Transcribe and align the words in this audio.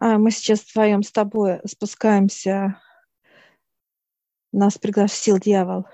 А 0.00 0.16
мы 0.16 0.30
сейчас 0.30 0.60
вдвоем 0.60 1.02
с 1.02 1.10
тобой 1.10 1.60
спускаемся. 1.66 2.80
Нас 4.52 4.78
пригласил 4.78 5.38
дьявол 5.38 5.86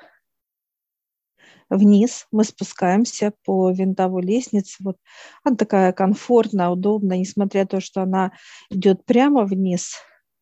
вниз. 1.70 2.26
Мы 2.30 2.44
спускаемся 2.44 3.32
по 3.44 3.70
винтовой 3.70 4.22
лестнице. 4.22 4.76
Вот 4.80 4.98
она 5.42 5.56
такая 5.56 5.92
комфортная, 5.92 6.68
удобная, 6.68 7.18
несмотря 7.18 7.62
на 7.62 7.66
то, 7.66 7.80
что 7.80 8.02
она 8.02 8.32
идет 8.70 9.04
прямо 9.06 9.44
вниз. 9.44 9.94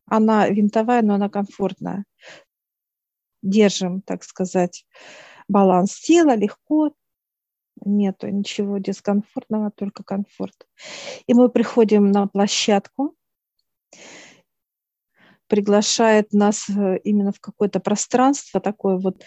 Она 0.05 0.47
винтовая, 0.49 1.01
но 1.01 1.15
она 1.15 1.29
комфортная. 1.29 2.03
Держим, 3.41 4.01
так 4.01 4.23
сказать, 4.23 4.85
баланс 5.47 5.99
тела 5.99 6.35
легко, 6.35 6.93
нету 7.85 8.27
ничего 8.27 8.77
дискомфортного, 8.77 9.71
только 9.71 10.03
комфорт. 10.03 10.67
И 11.27 11.33
мы 11.33 11.49
приходим 11.49 12.11
на 12.11 12.27
площадку, 12.27 13.15
приглашает 15.47 16.33
нас 16.33 16.69
э, 16.69 16.97
именно 17.03 17.31
в 17.31 17.39
какое-то 17.39 17.79
пространство, 17.79 18.59
такое 18.59 18.97
вот, 18.97 19.23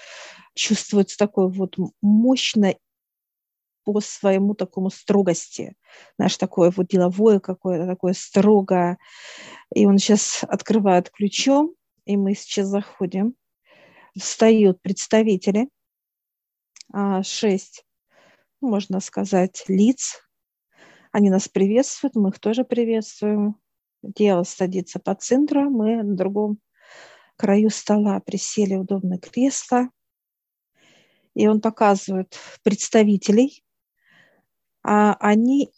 чувствуется 0.55 1.17
такое 1.17 1.47
вот 1.47 1.77
мощное 2.01 2.79
по 3.85 4.01
своему 4.01 4.55
такому 4.55 4.91
строгости. 4.91 5.77
Знаешь, 6.19 6.37
такое 6.37 6.73
вот 6.77 6.89
деловое 6.89 7.39
какое-то, 7.39 7.87
такое 7.87 8.15
строгое. 8.15 8.99
И 9.73 9.87
он 9.87 9.99
сейчас 9.99 10.43
открывает 10.43 11.11
ключом, 11.11 11.75
и 12.05 12.17
мы 12.17 12.35
сейчас 12.35 12.67
заходим. 12.67 13.37
Встают 14.19 14.83
представители, 14.83 15.69
а, 16.93 17.23
шесть, 17.23 17.85
можно 18.61 18.99
сказать, 19.01 19.65
лиц. 19.69 20.21
Они 21.13 21.31
нас 21.31 21.49
приветствуют, 21.49 22.17
мы 22.17 22.31
их 22.31 22.41
тоже 22.41 22.65
приветствуем. 22.65 23.57
Дело 24.15 24.45
садится 24.45 25.01
по 25.01 25.15
центру, 25.15 25.69
мы 25.69 26.03
на 26.03 26.15
другом 26.15 26.61
краю 27.37 27.71
стола 27.71 28.21
присели 28.21 28.75
в 28.77 28.83
удобное 28.83 29.19
кресло. 29.19 29.91
И 31.35 31.47
он 31.49 31.61
показывает 31.61 32.39
представителей. 32.63 33.65
А 34.83 35.15
они 35.15 35.73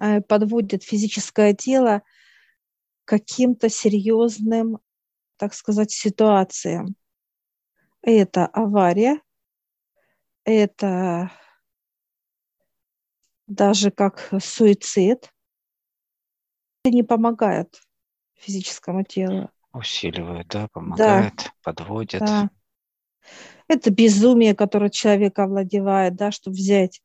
э, 0.00 0.22
подводят 0.22 0.82
физическое 0.82 1.54
тело 1.54 2.02
каким-то 3.04 3.68
серьезным, 3.68 4.78
так 5.36 5.52
сказать, 5.52 5.90
ситуациям. 5.90 6.96
Это 8.02 8.46
авария, 8.46 9.20
это 10.44 11.30
даже 13.46 13.90
как 13.90 14.32
суицид, 14.40 15.30
это 16.82 16.94
не 16.94 17.02
помогает 17.02 17.80
физическому 18.34 19.04
телу. 19.04 19.50
Усиливает, 19.72 20.48
да, 20.48 20.68
помогает, 20.72 21.34
да. 21.36 21.52
подводит. 21.62 22.20
Да. 22.20 22.50
Это 23.68 23.90
безумие, 23.90 24.54
которое 24.54 24.90
человек 24.90 25.38
овладевает, 25.38 26.16
да, 26.16 26.32
чтобы 26.32 26.56
взять 26.56 27.02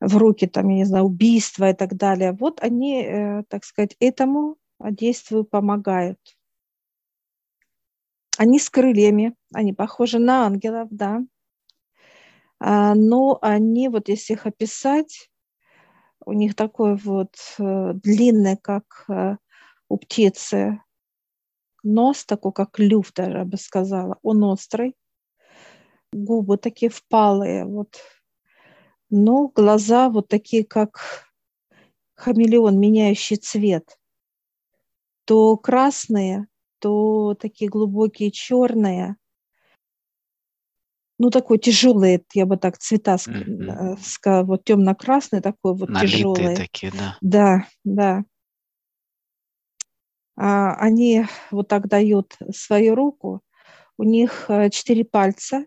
в 0.00 0.16
руки, 0.16 0.46
там, 0.46 0.68
я 0.70 0.76
не 0.76 0.84
знаю, 0.84 1.04
убийство 1.04 1.70
и 1.70 1.74
так 1.74 1.94
далее. 1.94 2.32
Вот 2.32 2.60
они, 2.60 3.04
э, 3.04 3.42
так 3.48 3.64
сказать, 3.64 3.94
этому 4.00 4.56
действию 4.80 5.44
помогают. 5.44 6.18
Они 8.36 8.58
с 8.58 8.68
крыльями, 8.68 9.36
они 9.52 9.72
похожи 9.72 10.18
на 10.18 10.46
ангелов, 10.46 10.88
да. 10.90 11.20
А, 12.58 12.94
но 12.94 13.38
они, 13.42 13.88
вот 13.88 14.08
если 14.08 14.32
их 14.32 14.46
описать, 14.46 15.30
у 16.26 16.32
них 16.32 16.54
такой 16.54 16.96
вот 16.96 17.34
э, 17.58 17.92
длинный, 17.94 18.56
как 18.56 19.04
э, 19.08 19.36
у 19.88 19.96
птицы, 19.96 20.80
нос 21.82 22.24
такой, 22.24 22.52
как 22.52 22.78
люфт 22.78 23.14
даже, 23.14 23.38
я 23.38 23.44
бы 23.44 23.56
сказала. 23.56 24.18
Он 24.22 24.44
острый, 24.44 24.94
губы 26.12 26.56
такие 26.56 26.90
впалые, 26.90 27.64
вот. 27.64 27.96
Но 29.10 29.48
глаза 29.48 30.08
вот 30.08 30.28
такие, 30.28 30.64
как 30.64 31.00
хамелеон, 32.14 32.78
меняющий 32.78 33.36
цвет. 33.36 33.98
То 35.24 35.56
красные, 35.56 36.46
то 36.78 37.34
такие 37.34 37.70
глубокие 37.70 38.30
черные 38.30 39.16
ну, 41.22 41.30
такой 41.30 41.58
тяжелый, 41.58 42.24
я 42.34 42.46
бы 42.46 42.56
так 42.56 42.78
цвета 42.78 43.14
mm-hmm. 43.14 43.96
сказала, 44.02 44.44
вот 44.44 44.64
темно-красный 44.64 45.40
такой 45.40 45.72
вот 45.76 45.88
Налитые 45.88 46.10
тяжелый. 46.10 46.56
такие, 46.56 46.90
да. 46.90 47.16
Да, 47.20 47.66
да. 47.84 48.24
А, 50.36 50.74
они 50.74 51.24
вот 51.52 51.68
так 51.68 51.86
дают 51.86 52.36
свою 52.52 52.96
руку, 52.96 53.40
у 53.98 54.02
них 54.02 54.46
э, 54.48 54.68
четыре 54.70 55.04
пальца, 55.04 55.64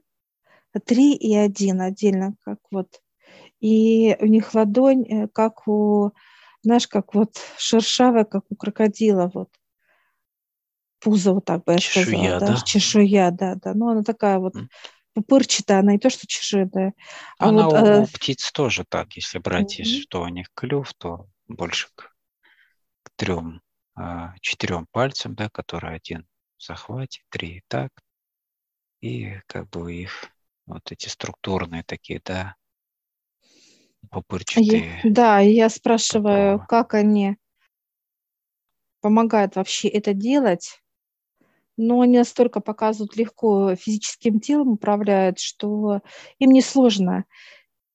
три 0.86 1.16
и 1.16 1.34
один 1.34 1.80
отдельно, 1.80 2.36
как 2.44 2.60
вот. 2.70 2.90
И 3.62 4.18
у 4.20 4.26
них 4.26 4.54
ладонь, 4.54 5.06
э, 5.10 5.28
как 5.30 5.70
у, 5.70 6.12
знаешь, 6.64 6.90
как 6.90 7.14
вот 7.14 7.38
шершавая, 7.58 8.26
как 8.26 8.44
у 8.50 8.58
крокодила, 8.58 9.32
вот. 9.34 9.48
Пузо, 11.00 11.32
вот 11.32 11.46
так 11.46 11.64
бы 11.64 11.72
я 11.74 11.78
чешуя, 11.78 12.04
сказала. 12.04 12.40
Да? 12.42 12.48
Да? 12.48 12.58
Чешуя, 12.58 13.32
да, 13.32 13.56
да. 13.56 13.74
Ну, 13.74 13.88
она 13.88 14.04
такая 14.04 14.40
вот 14.40 14.56
пупырчатая, 15.16 15.80
она 15.80 15.94
не 15.94 16.00
то, 16.00 16.10
что 16.10 16.28
чешуйная. 16.28 16.94
А 17.40 17.50
она 17.50 17.66
вот, 17.66 17.74
у, 17.74 17.86
э... 17.86 18.02
у 18.02 18.08
птиц 18.08 18.52
тоже 18.52 18.84
так, 18.88 19.14
если 19.14 19.40
брать, 19.40 19.80
mm-hmm. 19.80 20.02
что 20.02 20.22
у 20.22 20.28
них 20.28 20.48
клюв, 20.54 20.94
то 20.94 21.28
больше 21.48 21.88
к, 21.96 22.14
к 23.04 23.10
трем, 23.16 23.62
а, 23.96 24.36
четырем 24.42 24.88
пальцам, 24.92 25.34
да, 25.34 25.50
которые 25.50 25.96
один 25.96 26.28
в 26.58 26.64
захвате, 26.64 27.24
три 27.30 27.64
так, 27.68 27.92
и 29.02 29.40
как 29.48 29.70
бы 29.70 29.94
их 29.94 30.30
вот 30.66 30.92
эти 30.92 31.08
структурные 31.08 31.84
такие, 31.84 32.22
да, 32.24 32.56
пупырчатые. 34.12 35.00
Я, 35.04 35.10
да, 35.10 35.40
я 35.40 35.70
спрашиваю, 35.70 36.60
такого. 36.60 36.68
как 36.68 36.94
они 36.94 37.38
помогают 39.00 39.56
вообще 39.56 39.88
это 39.88 40.14
делать, 40.14 40.82
но 41.78 42.02
они 42.02 42.18
настолько 42.18 42.60
показывают 42.60 43.16
легко 43.16 43.76
физическим 43.76 44.40
телом, 44.40 44.74
управляют, 44.74 45.40
что 45.40 46.02
им 46.40 46.52
не 46.52 46.62
сложно. 46.62 47.26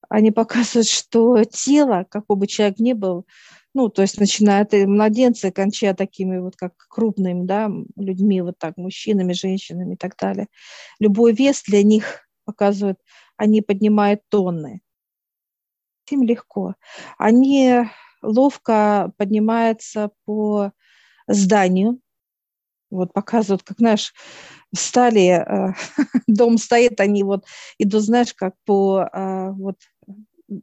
Они 0.09 0.31
показывают, 0.31 0.87
что 0.87 1.43
тело, 1.43 2.05
какой 2.09 2.35
бы 2.35 2.47
человек 2.47 2.79
ни 2.79 2.93
был, 2.93 3.25
ну, 3.73 3.87
то 3.87 4.01
есть 4.01 4.19
начиная 4.19 4.63
от 4.63 4.73
младенца, 4.73 5.51
кончая 5.51 5.93
такими 5.93 6.39
вот 6.39 6.55
как 6.57 6.73
крупными, 6.89 7.45
да, 7.45 7.71
людьми, 7.95 8.41
вот 8.41 8.57
так, 8.57 8.75
мужчинами, 8.77 9.31
женщинами 9.31 9.93
и 9.93 9.97
так 9.97 10.17
далее. 10.17 10.47
Любой 10.99 11.33
вес 11.33 11.63
для 11.65 11.81
них 11.81 12.27
показывает, 12.45 12.99
они 13.37 13.61
поднимают 13.61 14.21
тонны. 14.29 14.81
Им 16.09 16.23
легко. 16.23 16.75
Они 17.17 17.85
ловко 18.21 19.13
поднимаются 19.17 20.11
по 20.25 20.73
зданию, 21.27 22.01
вот 22.91 23.13
показывают, 23.13 23.63
как, 23.63 23.77
знаешь, 23.77 24.13
встали, 24.73 25.29
э, 25.29 25.73
дом 26.27 26.57
стоит, 26.57 26.99
они 26.99 27.23
вот 27.23 27.45
идут, 27.77 28.03
знаешь, 28.03 28.33
как 28.33 28.53
по, 28.65 29.09
э, 29.11 29.51
вот, 29.51 29.77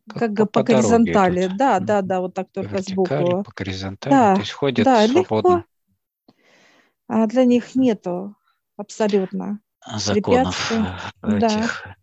как, 0.09 0.35
как 0.35 0.53
по, 0.53 0.61
по 0.61 0.63
горизонтали. 0.63 1.47
Идут. 1.47 1.57
Да, 1.57 1.81
да, 1.81 2.03
да, 2.03 2.21
вот 2.21 2.35
так 2.35 2.49
только 2.53 2.77
Вертикали, 2.77 3.25
сбоку. 3.25 3.45
По 3.45 3.53
горизонтали, 3.57 4.13
да, 4.13 4.35
то 4.35 4.41
есть 4.41 4.53
ходят 4.53 4.85
да, 4.85 5.07
свободно. 5.09 5.57
Легко. 5.57 5.65
А 7.09 7.27
для 7.27 7.45
них 7.45 7.75
нету 7.75 8.37
абсолютно 8.77 9.61
законов 9.97 10.71
э, 11.23 11.39
этих 11.39 11.83
да. 11.85 11.97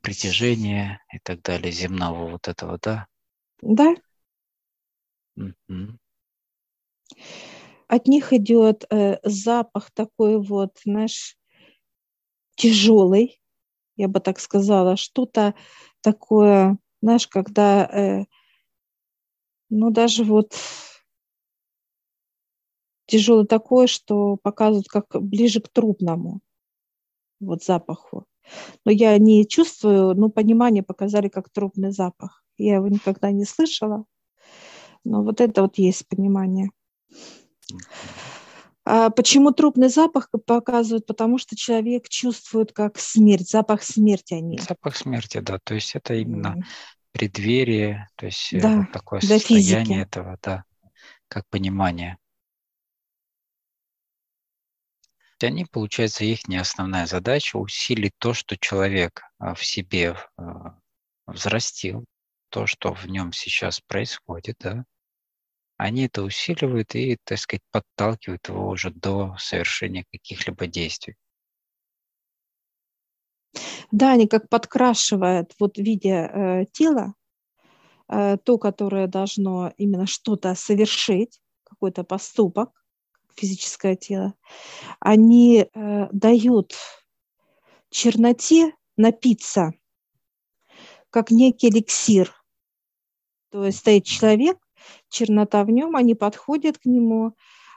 притяжения 0.00 1.00
и 1.12 1.18
так 1.18 1.42
далее, 1.42 1.70
земного 1.70 2.28
вот 2.28 2.48
этого, 2.48 2.78
да? 2.82 3.06
Да. 3.60 3.94
Угу 5.36 5.98
от 7.94 8.08
них 8.08 8.32
идет 8.32 8.84
э, 8.90 9.18
запах 9.22 9.90
такой 9.92 10.42
вот, 10.42 10.78
знаешь, 10.84 11.36
тяжелый, 12.56 13.40
я 13.96 14.08
бы 14.08 14.18
так 14.18 14.40
сказала, 14.40 14.96
что-то 14.96 15.54
такое, 16.00 16.78
знаешь, 17.00 17.28
когда, 17.28 17.84
э, 17.84 18.24
ну, 19.70 19.90
даже 19.90 20.24
вот 20.24 20.54
тяжелый 23.06 23.46
такое, 23.46 23.86
что 23.86 24.36
показывают 24.42 24.88
как 24.88 25.06
ближе 25.22 25.60
к 25.60 25.68
трупному 25.68 26.40
вот 27.38 27.62
запаху. 27.62 28.26
Но 28.84 28.90
я 28.90 29.16
не 29.18 29.46
чувствую, 29.46 30.14
но 30.14 30.30
понимание 30.30 30.82
показали 30.82 31.28
как 31.28 31.48
трупный 31.48 31.92
запах. 31.92 32.44
Я 32.56 32.76
его 32.76 32.88
никогда 32.88 33.30
не 33.30 33.44
слышала, 33.44 34.04
но 35.04 35.22
вот 35.22 35.40
это 35.40 35.62
вот 35.62 35.78
есть 35.78 36.08
понимание. 36.08 36.70
А 38.86 39.08
почему 39.10 39.50
трупный 39.52 39.88
запах 39.88 40.28
показывают? 40.46 41.06
Потому 41.06 41.38
что 41.38 41.56
человек 41.56 42.08
чувствует 42.08 42.72
как 42.72 42.98
смерть, 42.98 43.48
запах 43.48 43.82
смерти 43.82 44.34
они. 44.34 44.58
Запах 44.58 44.96
смерти, 44.96 45.38
да. 45.38 45.58
То 45.64 45.74
есть 45.74 45.94
это 45.94 46.14
именно 46.14 46.56
преддверие, 47.12 48.08
то 48.16 48.26
есть 48.26 48.52
э, 48.52 48.60
да, 48.60 48.76
вот 48.78 48.92
такое 48.92 49.20
состояние 49.20 49.84
физики. 49.84 50.00
этого, 50.00 50.38
да, 50.42 50.64
как 51.28 51.48
понимание. 51.48 52.18
Они, 55.40 55.64
получается, 55.64 56.24
их 56.24 56.48
не 56.48 56.56
основная 56.56 57.06
задача 57.06 57.56
усилить 57.56 58.14
то, 58.18 58.34
что 58.34 58.56
человек 58.56 59.22
а, 59.38 59.54
в 59.54 59.64
себе 59.64 60.16
а, 60.36 60.78
взрастил, 61.26 62.04
то, 62.48 62.66
что 62.66 62.94
в 62.94 63.06
нем 63.06 63.32
сейчас 63.32 63.80
происходит, 63.80 64.56
да, 64.60 64.84
они 65.76 66.06
это 66.06 66.22
усиливают 66.22 66.94
и, 66.94 67.18
так 67.24 67.38
сказать, 67.38 67.62
подталкивают 67.70 68.48
его 68.48 68.68
уже 68.68 68.90
до 68.90 69.36
совершения 69.38 70.04
каких-либо 70.10 70.66
действий. 70.66 71.16
Да, 73.90 74.12
они 74.12 74.26
как 74.26 74.48
подкрашивают 74.48 75.52
вот 75.58 75.76
в 75.76 75.80
виде 75.82 76.10
э, 76.10 76.64
тела 76.72 77.14
э, 78.08 78.36
то, 78.38 78.58
которое 78.58 79.06
должно 79.06 79.72
именно 79.76 80.06
что-то 80.06 80.54
совершить, 80.54 81.40
какой-то 81.64 82.04
поступок, 82.04 82.70
физическое 83.36 83.96
тело, 83.96 84.34
они 85.00 85.66
э, 85.72 86.08
дают 86.12 86.74
черноте 87.90 88.72
напиться, 88.96 89.72
как 91.10 91.30
некий 91.30 91.68
эликсир. 91.68 92.34
То 93.50 93.64
есть 93.64 93.78
стоит 93.78 94.04
человек, 94.04 94.58
чернота 95.08 95.64
в 95.64 95.70
нем, 95.70 95.96
они 95.96 96.14
подходят 96.14 96.78
к 96.78 96.86
нему, 96.86 97.34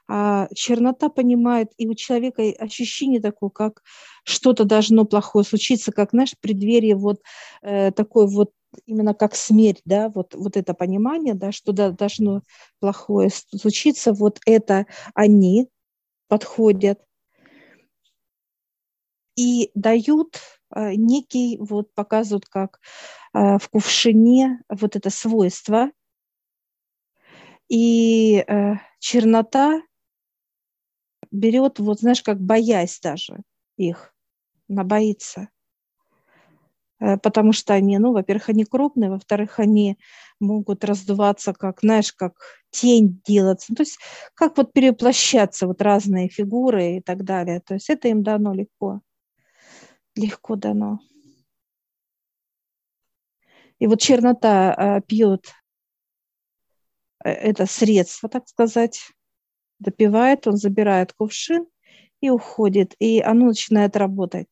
а 0.09 0.47
чернота 0.53 1.09
понимает, 1.09 1.71
и 1.77 1.87
у 1.87 1.93
человека 1.93 2.41
ощущение 2.59 3.19
такое, 3.19 3.49
как 3.49 3.83
что-то 4.23 4.63
должно 4.63 5.05
плохое 5.05 5.43
случиться, 5.43 5.91
как, 5.91 6.11
знаешь, 6.11 6.33
преддверие 6.39 6.95
вот 6.95 7.21
э, 7.61 7.91
такой 7.91 8.27
вот 8.27 8.51
именно 8.85 9.13
как 9.13 9.35
смерть, 9.35 9.81
да, 9.85 10.09
вот, 10.09 10.33
вот 10.33 10.55
это 10.55 10.73
понимание, 10.73 11.33
да, 11.33 11.51
что 11.51 11.73
да, 11.73 11.91
должно 11.91 12.41
плохое 12.79 13.29
случиться, 13.29 14.13
вот 14.13 14.39
это 14.45 14.85
они 15.13 15.67
подходят 16.27 16.99
и 19.35 19.71
дают 19.75 20.39
э, 20.75 20.95
некий, 20.95 21.57
вот 21.59 21.93
показывают, 21.93 22.45
как 22.45 22.79
э, 23.33 23.57
в 23.57 23.69
кувшине 23.69 24.61
вот 24.69 24.95
это 24.95 25.09
свойство, 25.09 25.91
и 27.69 28.43
э, 28.47 28.75
чернота 28.99 29.81
берет, 31.31 31.79
вот 31.79 31.99
знаешь, 31.99 32.23
как 32.23 32.39
боясь 32.39 32.99
даже 32.99 33.41
их, 33.77 34.13
она 34.69 34.83
боится. 34.83 35.49
Э, 36.99 37.17
потому 37.17 37.53
что 37.53 37.73
они, 37.73 37.97
ну, 37.97 38.13
во-первых, 38.13 38.49
они 38.49 38.65
крупные, 38.65 39.09
во-вторых, 39.09 39.59
они 39.59 39.97
могут 40.39 40.83
раздуваться, 40.83 41.53
как, 41.53 41.81
знаешь, 41.81 42.13
как 42.13 42.33
тень 42.71 43.21
делаться, 43.25 43.67
ну, 43.69 43.75
то 43.75 43.83
есть 43.83 43.99
как 44.33 44.57
вот 44.57 44.73
переплощаться, 44.73 45.67
вот 45.67 45.81
разные 45.81 46.29
фигуры 46.29 46.97
и 46.97 47.01
так 47.01 47.23
далее. 47.23 47.61
То 47.61 47.75
есть 47.75 47.89
это 47.89 48.07
им 48.07 48.23
дано 48.23 48.53
легко, 48.53 49.01
легко 50.15 50.55
дано. 50.55 50.99
И 53.79 53.85
вот 53.87 54.01
чернота 54.01 54.73
э, 54.97 55.01
пьет 55.07 55.53
это 57.27 57.65
средство, 57.65 58.29
так 58.29 58.47
сказать, 58.47 59.11
допивает, 59.79 60.47
он 60.47 60.57
забирает 60.57 61.13
кувшин 61.13 61.67
и 62.21 62.29
уходит, 62.29 62.95
и 62.99 63.21
оно 63.21 63.47
начинает 63.47 63.95
работать. 63.95 64.47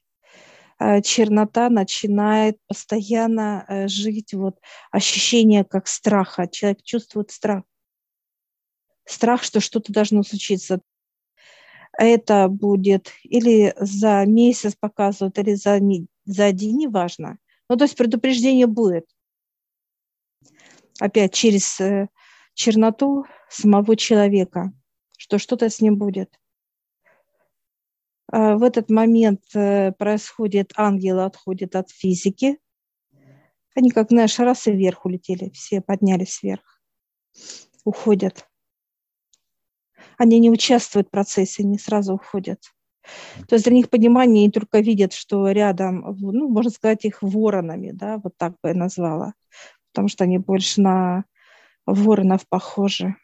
Э, 0.79 1.01
чернота 1.01 1.69
начинает 1.69 2.57
постоянно 2.67 3.65
э, 3.67 3.87
жить 3.87 4.33
вот 4.33 4.59
ощущение 4.91 5.63
как 5.63 5.87
страха. 5.87 6.47
Человек 6.47 6.83
чувствует 6.83 7.31
страх. 7.31 7.63
Страх, 9.05 9.43
что 9.43 9.59
что-то 9.59 9.93
должно 9.93 10.23
случиться. 10.23 10.81
Это 11.97 12.49
будет 12.49 13.11
или 13.23 13.73
за 13.79 14.25
месяц 14.25 14.75
показывают, 14.75 15.37
или 15.39 15.53
за, 15.53 15.79
за 16.25 16.51
день, 16.51 16.77
неважно. 16.77 17.37
Ну, 17.69 17.77
то 17.77 17.85
есть 17.85 17.95
предупреждение 17.95 18.67
будет. 18.67 19.05
Опять 20.99 21.33
через 21.33 21.79
э, 21.79 22.09
черноту 22.55 23.25
самого 23.49 23.95
человека, 23.95 24.73
что 25.17 25.37
что-то 25.37 25.69
с 25.69 25.81
ним 25.81 25.97
будет. 25.97 26.39
А, 28.31 28.55
в 28.55 28.63
этот 28.63 28.89
момент 28.89 29.43
э, 29.53 29.91
происходит, 29.91 30.73
ангелы 30.75 31.25
отходят 31.25 31.75
от 31.75 31.91
физики. 31.91 32.57
Они 33.75 33.91
как, 33.91 34.09
знаешь, 34.09 34.39
раз 34.39 34.67
и 34.67 34.71
вверх 34.71 35.05
улетели, 35.05 35.51
все 35.51 35.81
поднялись 35.81 36.41
вверх, 36.41 36.81
уходят. 37.83 38.47
Они 40.17 40.39
не 40.39 40.49
участвуют 40.49 41.09
в 41.09 41.11
процессе, 41.11 41.63
они 41.63 41.77
сразу 41.77 42.15
уходят. 42.15 42.61
То 43.47 43.55
есть 43.55 43.65
для 43.65 43.75
них 43.75 43.89
понимание, 43.89 44.43
они 44.43 44.51
только 44.51 44.79
видят, 44.79 45.11
что 45.11 45.49
рядом, 45.51 46.15
ну, 46.19 46.47
можно 46.47 46.71
сказать, 46.71 47.03
их 47.03 47.21
воронами, 47.21 47.91
да, 47.91 48.17
вот 48.17 48.37
так 48.37 48.53
бы 48.63 48.69
я 48.69 48.73
назвала, 48.73 49.33
потому 49.91 50.07
что 50.07 50.23
они 50.23 50.37
больше 50.37 50.81
на 50.81 51.25
воронов 51.85 52.47
похожи. 52.47 53.15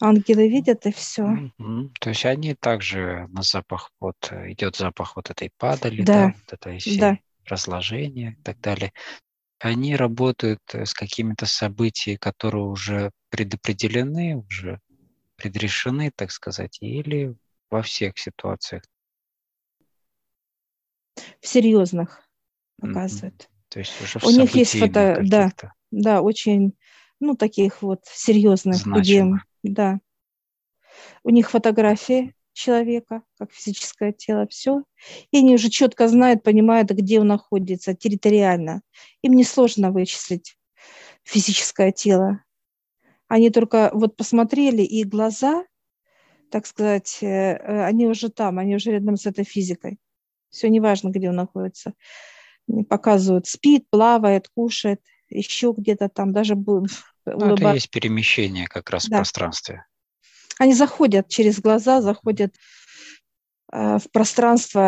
Ангелы 0.00 0.48
видят 0.48 0.86
и 0.86 0.92
все. 0.92 1.22
Mm-hmm. 1.22 1.90
То 2.00 2.10
есть 2.10 2.24
они 2.24 2.54
также 2.54 3.26
на 3.28 3.42
запах, 3.42 3.90
вот 4.00 4.16
идет 4.46 4.76
запах 4.76 5.16
вот 5.16 5.30
этой 5.30 5.50
падали, 5.56 6.02
да, 6.02 6.12
да 6.12 6.34
вот 6.34 6.52
этой 6.52 6.78
всей 6.78 6.98
да. 6.98 7.18
разложения 7.46 8.36
и 8.38 8.42
так 8.42 8.60
далее. 8.60 8.92
Они 9.60 9.96
работают 9.96 10.60
э, 10.72 10.84
с 10.84 10.92
какими-то 10.92 11.46
событиями, 11.46 12.16
которые 12.16 12.64
уже 12.64 13.12
предопределены, 13.30 14.36
уже 14.36 14.80
предрешены, 15.36 16.10
так 16.14 16.32
сказать, 16.32 16.78
или 16.80 17.34
во 17.70 17.82
всех 17.82 18.18
ситуациях? 18.18 18.82
В 21.40 21.46
серьезных 21.46 22.20
показывают. 22.78 23.42
Mm-hmm. 23.42 23.53
То 23.74 23.80
есть 23.80 24.00
уже 24.00 24.20
У 24.24 24.30
них 24.30 24.54
есть 24.54 24.78
фото, 24.78 25.18
да, 25.24 25.50
да, 25.90 26.22
очень, 26.22 26.74
ну, 27.18 27.34
таких 27.34 27.82
вот 27.82 28.02
серьезных, 28.04 28.86
где 28.86 29.26
да. 29.64 29.98
У 31.24 31.30
них 31.30 31.50
фотографии 31.50 32.36
человека, 32.52 33.22
как 33.36 33.52
физическое 33.52 34.12
тело, 34.12 34.46
все. 34.46 34.84
И 35.32 35.38
они 35.38 35.54
уже 35.56 35.70
четко 35.70 36.06
знают, 36.06 36.44
понимают, 36.44 36.92
где 36.92 37.18
он 37.18 37.26
находится 37.26 37.96
территориально. 37.96 38.82
Им 39.22 39.32
несложно 39.32 39.90
вычислить 39.90 40.56
физическое 41.24 41.90
тело. 41.90 42.44
Они 43.26 43.50
только 43.50 43.90
вот 43.92 44.14
посмотрели, 44.14 44.82
и 44.82 45.02
глаза, 45.02 45.64
так 46.48 46.68
сказать, 46.68 47.18
э, 47.22 47.26
э, 47.26 47.84
они 47.86 48.06
уже 48.06 48.28
там, 48.28 48.60
они 48.60 48.76
уже 48.76 48.92
рядом 48.92 49.16
с 49.16 49.26
этой 49.26 49.44
физикой. 49.44 49.98
Все 50.50 50.68
неважно, 50.68 51.08
где 51.08 51.30
он 51.30 51.34
находится. 51.34 51.94
Показывают, 52.88 53.46
спит, 53.46 53.86
плавает, 53.90 54.48
кушает, 54.54 55.00
еще 55.28 55.74
где-то 55.76 56.08
там, 56.08 56.32
даже 56.32 56.54
ну, 57.26 57.54
это 57.54 57.72
есть 57.72 57.90
перемещение 57.90 58.66
как 58.66 58.90
раз 58.90 59.06
да. 59.06 59.16
в 59.16 59.18
пространстве. 59.20 59.84
Они 60.58 60.74
заходят 60.74 61.28
через 61.28 61.60
глаза, 61.60 62.00
заходят 62.00 62.54
э, 63.72 63.98
в 63.98 64.10
пространство 64.12 64.80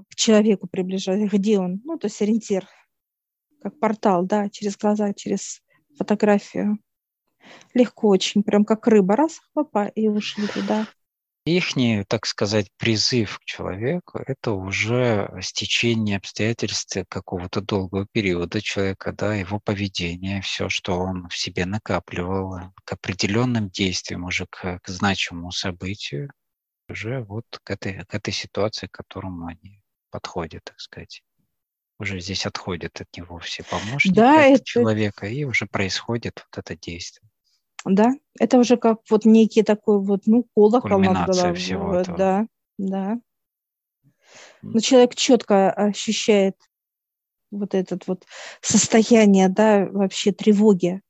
э, 0.00 0.02
к 0.10 0.14
человеку 0.16 0.66
приближаются, 0.66 1.36
где 1.36 1.58
он, 1.58 1.80
ну, 1.84 1.98
то 1.98 2.06
есть 2.06 2.20
ориентир, 2.20 2.66
как 3.62 3.78
портал, 3.78 4.24
да, 4.24 4.48
через 4.48 4.76
глаза, 4.76 5.12
через 5.12 5.62
фотографию. 5.96 6.78
Легко 7.74 8.08
очень, 8.08 8.42
прям 8.42 8.64
как 8.64 8.86
рыба, 8.86 9.16
раз, 9.16 9.40
хлопа, 9.52 9.86
и 9.86 10.08
ушли 10.08 10.46
туда. 10.48 10.86
Ихний, 11.44 12.04
так 12.04 12.26
сказать, 12.26 12.68
призыв 12.76 13.38
к 13.38 13.44
человеку– 13.44 14.18
это 14.26 14.52
уже 14.52 15.30
стечение 15.40 16.18
обстоятельств 16.18 16.98
какого-то 17.08 17.60
долгого 17.62 18.06
периода 18.12 18.60
человека, 18.60 19.12
да, 19.12 19.34
его 19.34 19.58
поведение, 19.58 20.42
все, 20.42 20.68
что 20.68 20.98
он 20.98 21.28
в 21.28 21.36
себе 21.36 21.64
накапливал 21.64 22.72
к 22.84 22.92
определенным 22.92 23.70
действиям, 23.70 24.24
уже 24.24 24.46
к, 24.50 24.80
к 24.80 24.88
значимому 24.88 25.50
событию, 25.50 26.30
уже 26.88 27.20
вот 27.20 27.46
к 27.64 27.70
этой, 27.70 28.04
к 28.04 28.14
этой 28.14 28.32
ситуации, 28.32 28.86
к 28.86 28.92
которому 28.92 29.46
они 29.46 29.82
подходят, 30.10 30.64
так 30.64 30.78
сказать. 30.80 31.22
Уже 31.98 32.20
здесь 32.20 32.46
отходят 32.46 33.00
от 33.00 33.08
него 33.16 33.38
все 33.38 33.64
помощники 33.64 34.14
да, 34.14 34.44
это... 34.44 34.64
человека, 34.64 35.26
и 35.26 35.44
уже 35.44 35.66
происходит 35.66 36.44
вот 36.46 36.58
это 36.58 36.76
действие. 36.76 37.28
Да, 37.84 38.12
это 38.38 38.58
уже 38.58 38.76
как 38.76 39.00
вот 39.08 39.24
некий 39.24 39.62
такой 39.62 40.00
вот, 40.00 40.22
ну, 40.26 40.44
колокол 40.54 40.98
над 40.98 41.28
головой. 41.28 41.54
Всего 41.54 41.94
этого. 41.94 42.18
Да, 42.18 42.46
да. 42.78 43.20
Но 44.62 44.80
человек 44.80 45.14
четко 45.14 45.70
ощущает 45.70 46.56
вот 47.50 47.74
этот 47.74 48.06
вот 48.06 48.26
состояние, 48.60 49.48
да, 49.48 49.86
вообще 49.86 50.32
тревоги. 50.32 51.00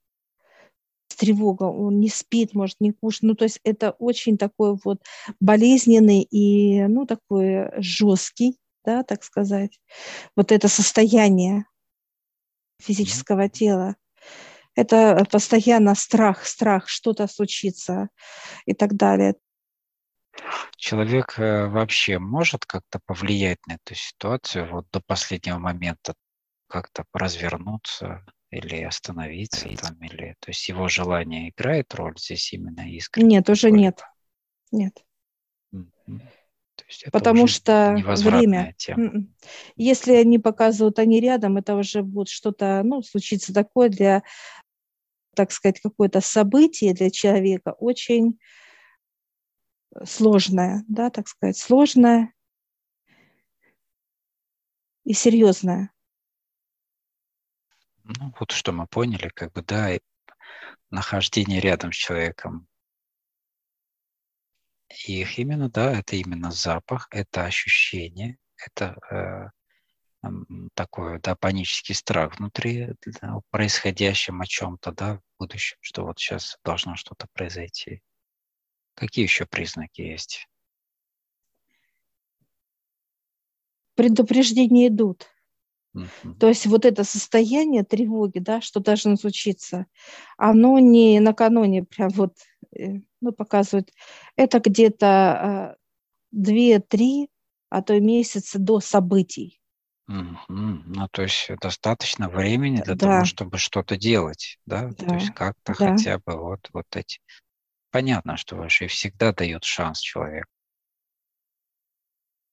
Тревога, 1.16 1.64
он 1.64 1.98
не 1.98 2.08
спит, 2.08 2.54
может, 2.54 2.76
не 2.78 2.92
кушать. 2.92 3.22
Ну, 3.22 3.34
то 3.34 3.44
есть 3.44 3.58
это 3.64 3.90
очень 3.92 4.38
такой 4.38 4.78
вот 4.84 5.02
болезненный 5.40 6.22
и, 6.22 6.84
ну, 6.86 7.06
такой 7.06 7.72
жесткий, 7.80 8.56
да, 8.84 9.02
так 9.02 9.24
сказать, 9.24 9.80
вот 10.36 10.52
это 10.52 10.68
состояние 10.68 11.64
физического 12.80 13.48
тела 13.48 13.96
это 14.74 15.24
постоянно 15.30 15.94
страх, 15.94 16.44
страх, 16.46 16.88
что-то 16.88 17.26
случится 17.26 18.08
и 18.66 18.74
так 18.74 18.94
далее. 18.94 19.34
Человек 20.76 21.38
э, 21.38 21.66
вообще 21.66 22.18
может 22.18 22.64
как-то 22.64 23.00
повлиять 23.04 23.58
на 23.66 23.74
эту 23.74 23.94
ситуацию 23.94 24.70
вот 24.70 24.86
до 24.92 25.00
последнего 25.00 25.58
момента, 25.58 26.14
как-то 26.68 27.04
развернуться 27.12 28.24
или 28.50 28.82
остановиться 28.82 29.68
там, 29.76 29.96
или 30.00 30.36
то 30.38 30.50
есть 30.50 30.68
его 30.68 30.88
желание 30.88 31.50
играет 31.50 31.94
роль 31.94 32.16
здесь 32.18 32.52
именно 32.52 32.88
искренне? 32.88 33.36
Нет, 33.36 33.50
уже 33.50 33.70
нет. 33.70 34.02
Нет. 34.70 34.94
Потому 37.12 37.46
что 37.46 37.94
время. 37.94 38.74
Тема. 38.76 39.02
М-м. 39.02 39.34
Если 39.76 40.12
они 40.12 40.38
показывают, 40.38 40.98
они 40.98 41.20
рядом, 41.20 41.56
это 41.56 41.74
уже 41.74 42.02
будет 42.02 42.28
что-то, 42.28 42.82
ну, 42.84 43.02
случится 43.02 43.52
такое 43.52 43.88
для, 43.88 44.22
так 45.34 45.52
сказать, 45.52 45.80
какое-то 45.80 46.20
событие 46.20 46.94
для 46.94 47.10
человека 47.10 47.72
очень 47.72 48.38
сложное, 50.04 50.84
да, 50.88 51.10
так 51.10 51.28
сказать, 51.28 51.56
сложное 51.56 52.32
и 55.04 55.12
серьезное. 55.12 55.90
Ну, 58.04 58.32
вот 58.38 58.52
что 58.52 58.72
мы 58.72 58.86
поняли, 58.86 59.28
как 59.34 59.52
бы, 59.52 59.62
да, 59.62 59.98
нахождение 60.90 61.60
рядом 61.60 61.92
с 61.92 61.96
человеком. 61.96 62.67
Их 65.06 65.38
именно, 65.38 65.68
да, 65.68 65.98
это 65.98 66.16
именно 66.16 66.50
запах, 66.50 67.08
это 67.10 67.44
ощущение, 67.44 68.38
это 68.56 68.96
э, 69.10 70.28
такой, 70.74 71.20
да, 71.20 71.36
панический 71.36 71.94
страх 71.94 72.38
внутри 72.38 72.94
да, 73.20 73.40
происходящем 73.50 74.40
о 74.40 74.46
чем-то, 74.46 74.92
да, 74.92 75.16
в 75.16 75.40
будущем, 75.40 75.76
что 75.80 76.04
вот 76.04 76.18
сейчас 76.18 76.58
должно 76.64 76.96
что-то 76.96 77.26
произойти. 77.32 78.02
Какие 78.94 79.24
еще 79.24 79.46
признаки 79.46 80.00
есть? 80.00 80.48
Предупреждения 83.94 84.88
идут. 84.88 85.28
То 86.38 86.48
есть 86.48 86.66
вот 86.66 86.84
это 86.84 87.02
состояние 87.02 87.82
тревоги, 87.82 88.38
да, 88.38 88.60
что 88.60 88.80
должно 88.80 89.16
случиться, 89.16 89.86
оно 90.36 90.78
не 90.78 91.18
накануне 91.18 91.84
прям 91.84 92.10
вот, 92.10 92.34
ну, 92.72 93.32
показывает, 93.32 93.92
это 94.36 94.60
где-то 94.60 95.76
две-три, 96.30 97.28
а 97.70 97.82
то 97.82 97.94
и 97.94 98.00
месяца 98.00 98.58
до 98.58 98.80
событий. 98.80 99.60
Mm-hmm. 100.10 100.82
Ну, 100.86 101.08
то 101.10 101.22
есть 101.22 101.50
достаточно 101.60 102.30
времени 102.30 102.80
для 102.80 102.94
да. 102.94 103.06
того, 103.06 103.24
чтобы 103.24 103.58
что-то 103.58 103.96
делать, 103.96 104.58
да? 104.64 104.88
да. 104.98 105.06
То 105.06 105.14
есть 105.14 105.34
как-то 105.34 105.74
да. 105.78 105.90
хотя 105.92 106.18
бы 106.18 106.36
вот, 106.36 106.68
вот 106.72 106.86
эти 106.94 107.18
понятно, 107.90 108.36
что 108.36 108.56
вообще 108.56 108.86
всегда 108.86 109.32
дает 109.32 109.64
шанс 109.64 110.00
человек. 110.00 110.46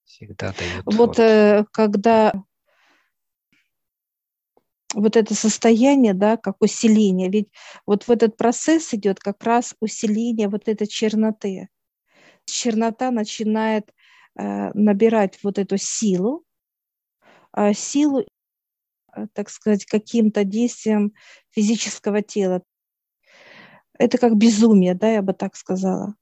Всегда 0.03 0.53
дает. 0.53 0.85
Вот, 0.85 0.95
вот. 0.95 1.19
Э, 1.19 1.65
когда 1.71 2.33
вот 4.95 5.15
это 5.17 5.35
состояние, 5.35 6.13
да, 6.13 6.37
как 6.37 6.55
усиление, 6.61 7.29
ведь 7.29 7.49
вот 7.85 8.03
в 8.07 8.11
этот 8.11 8.37
процесс 8.37 8.93
идет 8.93 9.19
как 9.19 9.43
раз 9.43 9.75
усиление 9.79 10.49
вот 10.49 10.67
этой 10.67 10.87
черноты. 10.87 11.69
Чернота 12.45 13.11
начинает 13.11 13.91
э, 14.37 14.71
набирать 14.73 15.39
вот 15.43 15.57
эту 15.59 15.77
силу, 15.77 16.43
э, 17.55 17.73
силу, 17.73 18.21
э, 19.15 19.27
так 19.33 19.49
сказать, 19.49 19.85
каким-то 19.85 20.43
действием 20.43 21.13
физического 21.51 22.21
тела 22.21 22.63
это 23.97 24.17
как 24.17 24.35
безумие, 24.35 24.93
да, 24.93 25.11
я 25.11 25.21
бы 25.21 25.33
так 25.33 25.55
сказала. 25.55 26.15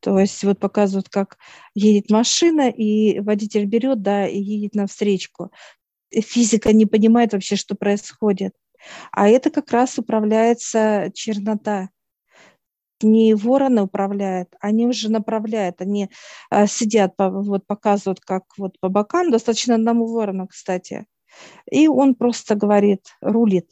То 0.00 0.18
есть 0.18 0.42
вот 0.42 0.58
показывают, 0.58 1.08
как 1.08 1.38
едет 1.74 2.10
машина, 2.10 2.68
и 2.68 3.20
водитель 3.20 3.66
берет, 3.66 4.02
да, 4.02 4.26
и 4.26 4.38
едет 4.38 4.74
навстречу. 4.74 5.30
И 6.10 6.20
физика 6.20 6.72
не 6.72 6.86
понимает 6.86 7.32
вообще, 7.32 7.56
что 7.56 7.74
происходит. 7.74 8.54
А 9.12 9.28
это 9.28 9.50
как 9.50 9.70
раз 9.72 9.98
управляется 9.98 11.10
чернота. 11.14 11.90
Не 13.02 13.34
вороны 13.34 13.82
управляют, 13.82 14.54
они 14.58 14.86
уже 14.86 15.10
направляют, 15.10 15.82
они 15.82 16.08
э, 16.50 16.66
сидят, 16.66 17.12
вот 17.18 17.66
показывают, 17.66 18.20
как 18.20 18.44
вот 18.56 18.80
по 18.80 18.88
бокам, 18.88 19.30
достаточно 19.30 19.74
одному 19.74 20.06
ворону, 20.06 20.46
кстати. 20.46 21.04
И 21.70 21.88
он 21.88 22.14
просто 22.14 22.54
говорит, 22.54 23.02
рулит 23.20 23.70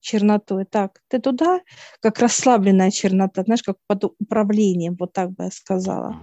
чернотой. 0.00 0.66
Так, 0.66 1.00
ты 1.08 1.18
туда, 1.18 1.60
как 2.00 2.18
расслабленная 2.18 2.90
чернота, 2.90 3.42
знаешь, 3.42 3.62
как 3.62 3.76
под 3.86 4.04
управлением, 4.04 4.96
вот 4.98 5.14
так 5.14 5.30
бы 5.30 5.44
я 5.44 5.50
сказала. 5.50 6.20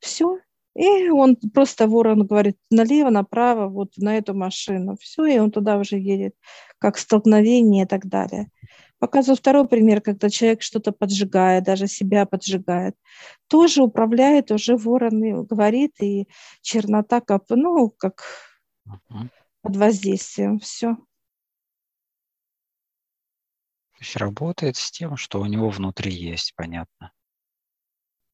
Все. 0.00 0.40
И 0.74 1.08
он 1.08 1.36
просто 1.36 1.86
ворон 1.86 2.26
говорит 2.26 2.56
налево, 2.70 3.10
направо, 3.10 3.68
вот 3.68 3.96
на 3.96 4.16
эту 4.16 4.34
машину. 4.34 4.96
Все, 5.00 5.24
и 5.26 5.38
он 5.38 5.50
туда 5.50 5.78
уже 5.78 5.98
едет, 5.98 6.34
как 6.78 6.98
столкновение 6.98 7.84
и 7.84 7.86
так 7.86 8.06
далее. 8.06 8.50
Показываю 8.98 9.36
второй 9.36 9.68
пример, 9.68 10.00
когда 10.00 10.30
человек 10.30 10.62
что-то 10.62 10.92
поджигает, 10.92 11.64
даже 11.64 11.86
себя 11.86 12.26
поджигает. 12.26 12.96
Тоже 13.48 13.82
управляет 13.82 14.50
уже 14.50 14.76
ворон 14.76 15.44
говорит, 15.44 16.00
и 16.00 16.26
чернота, 16.62 17.20
как, 17.20 17.44
ну, 17.50 17.90
как 17.90 18.24
uh-huh. 18.88 19.28
под 19.62 19.76
воздействием. 19.76 20.58
Все 20.58 20.96
есть 24.04 24.16
работает 24.16 24.76
с 24.76 24.90
тем, 24.90 25.16
что 25.16 25.40
у 25.40 25.46
него 25.46 25.70
внутри 25.70 26.12
есть, 26.12 26.54
понятно. 26.54 27.12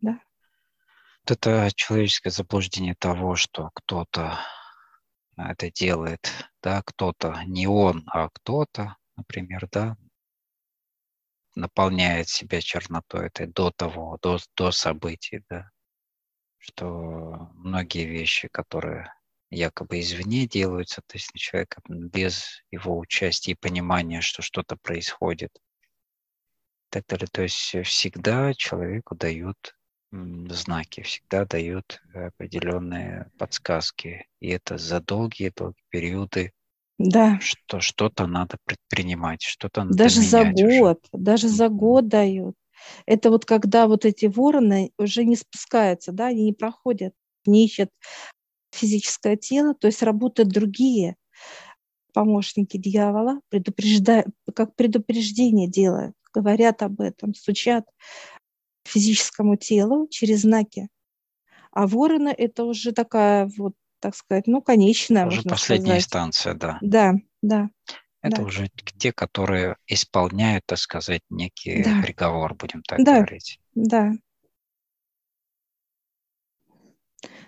Да. 0.00 0.20
Вот 1.22 1.32
это 1.32 1.70
человеческое 1.74 2.30
заблуждение 2.30 2.94
того, 2.94 3.36
что 3.36 3.70
кто-то 3.74 4.38
это 5.36 5.70
делает, 5.70 6.30
да, 6.62 6.82
кто-то, 6.82 7.42
не 7.46 7.66
он, 7.66 8.04
а 8.06 8.28
кто-то, 8.28 8.96
например, 9.16 9.68
да, 9.70 9.96
наполняет 11.54 12.28
себя 12.28 12.60
чернотой 12.60 13.26
этой 13.26 13.46
до 13.46 13.70
того, 13.70 14.18
до, 14.22 14.38
до 14.56 14.70
событий, 14.70 15.42
да, 15.48 15.70
что 16.58 17.50
многие 17.54 18.06
вещи, 18.06 18.48
которые 18.48 19.12
якобы 19.50 20.00
извне 20.00 20.46
делаются, 20.46 21.02
то 21.06 21.16
есть 21.16 21.32
человек 21.34 21.76
без 21.88 22.62
его 22.70 22.98
участия 22.98 23.52
и 23.52 23.56
понимания, 23.56 24.20
что 24.20 24.42
что-то 24.42 24.76
происходит. 24.76 25.50
Так 26.88 27.06
далее. 27.06 27.28
То 27.30 27.42
есть 27.42 27.56
всегда 27.86 28.54
человеку 28.54 29.14
дают 29.14 29.76
знаки, 30.12 31.02
всегда 31.02 31.44
дают 31.44 32.00
определенные 32.14 33.30
подсказки. 33.38 34.26
И 34.40 34.48
это 34.48 34.78
за 34.78 35.00
долгие-долгие 35.00 35.82
периоды 35.88 36.52
да. 36.98 37.38
что 37.40 37.80
что-то 37.80 38.26
надо 38.26 38.58
предпринимать, 38.66 39.42
что-то 39.42 39.84
надо 39.84 39.96
Даже 39.96 40.20
за 40.20 40.44
год, 40.44 40.98
уже. 41.12 41.22
даже 41.22 41.48
за 41.48 41.68
год 41.68 42.08
дают. 42.08 42.54
Это 43.06 43.30
вот 43.30 43.44
когда 43.44 43.86
вот 43.86 44.04
эти 44.04 44.26
вороны 44.26 44.92
уже 44.98 45.24
не 45.24 45.36
спускаются, 45.36 46.12
да, 46.12 46.26
они 46.26 46.44
не 46.44 46.52
проходят, 46.52 47.14
не 47.46 47.66
ищут 47.66 47.90
физическое 48.72 49.36
тело, 49.36 49.74
то 49.74 49.86
есть 49.86 50.02
работают 50.02 50.50
другие 50.50 51.16
помощники 52.12 52.76
дьявола, 52.76 53.40
предупреждают, 53.48 54.26
как 54.54 54.74
предупреждение 54.74 55.68
делают, 55.68 56.14
говорят 56.34 56.82
об 56.82 57.00
этом, 57.00 57.34
стучат 57.34 57.86
физическому 58.84 59.56
телу 59.56 60.08
через 60.08 60.42
знаки. 60.42 60.88
А 61.72 61.86
вороны 61.86 62.28
это 62.28 62.64
уже 62.64 62.92
такая 62.92 63.50
вот, 63.56 63.74
так 64.00 64.16
сказать, 64.16 64.46
ну, 64.46 64.60
конечная, 64.62 65.26
Уже 65.26 65.42
последняя 65.42 66.00
сказать. 66.00 66.02
инстанция, 66.02 66.54
да. 66.54 66.78
Да, 66.80 67.14
да. 67.42 67.70
Это 68.22 68.36
да. 68.38 68.42
уже 68.42 68.68
те, 68.98 69.12
которые 69.12 69.76
исполняют, 69.86 70.64
так 70.66 70.78
сказать, 70.78 71.22
некий 71.30 71.82
да. 71.82 72.02
приговор, 72.02 72.54
будем 72.54 72.82
так 72.82 73.02
да. 73.04 73.16
говорить. 73.16 73.60
Да, 73.74 74.12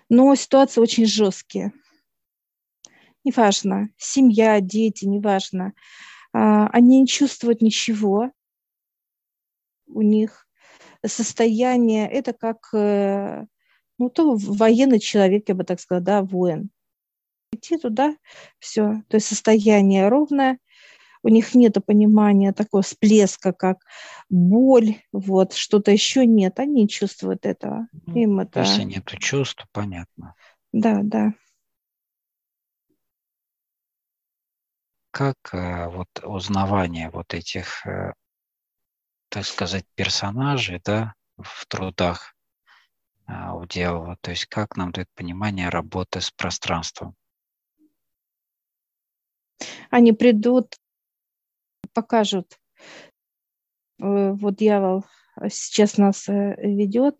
но 0.09 0.35
ситуации 0.35 0.79
очень 0.79 1.05
жесткие. 1.07 1.73
Неважно, 3.23 3.89
семья, 3.97 4.61
дети, 4.61 5.05
неважно. 5.05 5.73
А, 6.33 6.67
они 6.67 7.01
не 7.01 7.07
чувствуют 7.07 7.61
ничего. 7.61 8.31
У 9.87 10.01
них 10.01 10.47
состояние, 11.05 12.09
это 12.09 12.33
как, 12.33 12.69
э, 12.73 13.45
ну, 13.97 14.09
то 14.09 14.35
военный 14.35 14.99
человек, 14.99 15.49
я 15.49 15.55
бы 15.55 15.63
так 15.63 15.79
сказала, 15.79 16.03
да, 16.03 16.23
воин. 16.23 16.69
Идти 17.51 17.77
туда, 17.77 18.15
все, 18.59 19.03
то 19.07 19.17
есть 19.17 19.27
состояние 19.27 20.07
ровное, 20.07 20.57
у 21.23 21.29
них 21.29 21.55
нет 21.55 21.77
понимания 21.85 22.51
такого 22.51 22.83
всплеска, 22.83 23.53
как 23.53 23.77
боль, 24.29 24.97
вот, 25.11 25.53
что-то 25.53 25.91
еще 25.91 26.25
нет, 26.25 26.59
они 26.59 26.83
не 26.83 26.89
чувствуют 26.89 27.45
этого. 27.45 27.87
Ну, 28.05 28.15
Им 28.15 28.39
это... 28.39 28.59
Если 28.59 28.83
нет 28.83 29.05
чувств, 29.05 29.65
понятно. 29.71 30.35
Да, 30.73 30.99
да. 31.03 31.33
Как 35.11 35.37
э, 35.53 35.87
вот 35.89 36.07
узнавание 36.23 37.09
вот 37.11 37.33
этих, 37.33 37.85
э, 37.85 38.13
так 39.33 39.45
сказать, 39.45 39.83
персонажей, 39.95 40.79
да, 40.85 41.15
в 41.37 41.65
трудах 41.65 42.35
а, 43.25 43.55
у 43.55 43.65
дьявола. 43.65 44.15
То 44.21 44.29
есть 44.29 44.45
как 44.45 44.77
нам 44.77 44.91
дает 44.91 45.09
понимание 45.15 45.69
работы 45.69 46.21
с 46.21 46.29
пространством? 46.29 47.15
Они 49.89 50.11
придут, 50.13 50.75
покажут. 51.93 52.59
Э, 53.99 54.33
вот 54.33 54.55
дьявол 54.57 55.03
сейчас 55.49 55.97
нас 55.97 56.29
э, 56.29 56.55
ведет, 56.57 57.19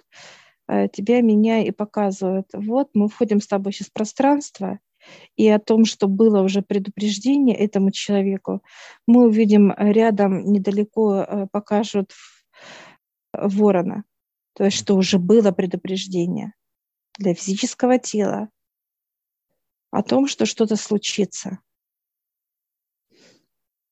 э, 0.68 0.90
тебя, 0.90 1.22
меня 1.22 1.64
и 1.64 1.72
показывает. 1.72 2.48
Вот 2.54 2.92
мы 2.94 3.10
входим 3.10 3.42
с 3.42 3.48
тобой 3.48 3.74
сейчас 3.74 3.88
в 3.88 3.94
пространство, 3.94 4.80
и 5.36 5.48
о 5.50 5.60
том, 5.60 5.86
что 5.86 6.08
было 6.08 6.42
уже 6.42 6.62
предупреждение 6.62 7.56
этому 7.58 7.92
человеку, 7.92 8.64
мы 9.08 9.28
увидим 9.28 9.74
рядом, 9.78 10.52
недалеко 10.52 11.48
покажут 11.52 12.12
ворона. 13.34 14.04
То 14.54 14.66
есть, 14.66 14.78
что 14.78 14.96
уже 14.96 15.18
было 15.18 15.52
предупреждение 15.52 16.54
для 17.18 17.34
физического 17.34 17.98
тела 18.00 18.50
о 19.92 20.04
том, 20.04 20.28
что 20.28 20.46
что-то 20.46 20.76
случится. 20.76 21.60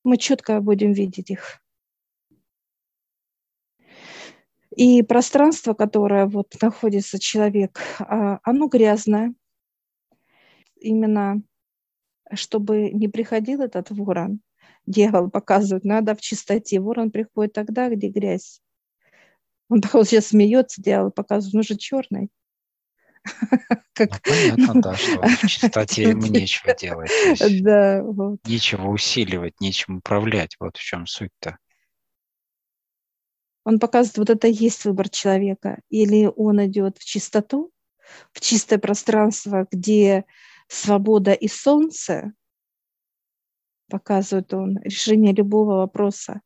Мы 0.04 0.16
четко 0.16 0.60
будем 0.60 0.92
видеть 0.92 1.30
их. 1.30 1.62
И 4.74 5.02
пространство, 5.02 5.74
которое 5.74 6.26
вот 6.26 6.54
находится 6.60 7.18
человек, 7.18 7.80
а, 8.00 8.40
оно 8.42 8.68
грязное. 8.68 9.34
Именно 10.82 11.42
чтобы 12.34 12.90
не 12.90 13.08
приходил 13.08 13.60
этот 13.60 13.90
ворон, 13.90 14.40
дьявол 14.86 15.30
показывает, 15.30 15.84
надо 15.84 16.14
в 16.14 16.20
чистоте. 16.20 16.80
Ворон 16.80 17.10
приходит 17.10 17.52
тогда, 17.52 17.88
где 17.88 18.08
грязь. 18.08 18.60
Он 19.68 19.80
вот 19.92 20.08
сейчас 20.08 20.28
смеется, 20.28 20.82
дьявол 20.82 21.10
показывает, 21.10 21.54
он 21.54 21.62
же 21.62 21.76
черный. 21.76 22.30
Как... 23.94 24.10
Ну, 24.10 24.18
понятно, 24.24 24.82
да, 24.82 24.94
что 24.96 25.22
в 25.22 25.46
чистоте 25.46 26.02
ему 26.02 26.26
нечего 26.26 26.74
делать. 26.74 27.10
Да, 27.62 28.02
вот. 28.02 28.40
Нечего 28.46 28.88
усиливать, 28.88 29.60
нечем 29.60 29.98
управлять. 29.98 30.56
Вот 30.58 30.76
в 30.76 30.82
чем 30.82 31.06
суть-то. 31.06 31.58
Он 33.64 33.78
показывает, 33.78 34.18
вот 34.18 34.30
это 34.30 34.48
есть 34.48 34.84
выбор 34.84 35.08
человека. 35.08 35.80
Или 35.88 36.28
он 36.34 36.64
идет 36.66 36.98
в 36.98 37.04
чистоту, 37.04 37.70
в 38.32 38.40
чистое 38.40 38.80
пространство, 38.80 39.68
где 39.70 40.24
свобода 40.72 41.32
и 41.34 41.48
солнце, 41.48 42.32
показывает 43.90 44.54
он 44.54 44.78
решение 44.78 45.34
любого 45.34 45.76
вопроса. 45.76 46.40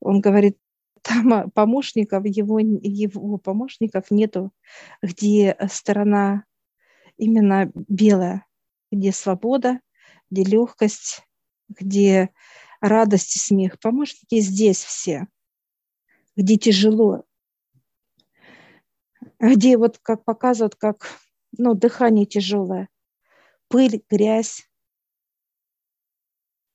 Он 0.00 0.20
говорит, 0.20 0.58
там 1.02 1.48
помощников, 1.52 2.24
его, 2.26 2.58
его 2.58 3.38
помощников 3.38 4.10
нету, 4.10 4.52
где 5.00 5.56
сторона 5.70 6.44
именно 7.16 7.70
белая, 7.74 8.44
где 8.90 9.12
свобода, 9.12 9.80
где 10.28 10.42
легкость, 10.42 11.22
где 11.68 12.30
радость 12.80 13.36
и 13.36 13.38
смех. 13.38 13.78
Помощники 13.78 14.40
здесь 14.40 14.82
все, 14.82 15.28
где 16.34 16.56
тяжело, 16.56 17.24
где 19.38 19.78
вот 19.78 19.98
как 19.98 20.24
показывают, 20.24 20.74
как 20.74 21.08
ну, 21.56 21.74
дыхание 21.74 22.26
тяжелое, 22.26 22.88
пыль, 23.68 24.02
грязь, 24.08 24.68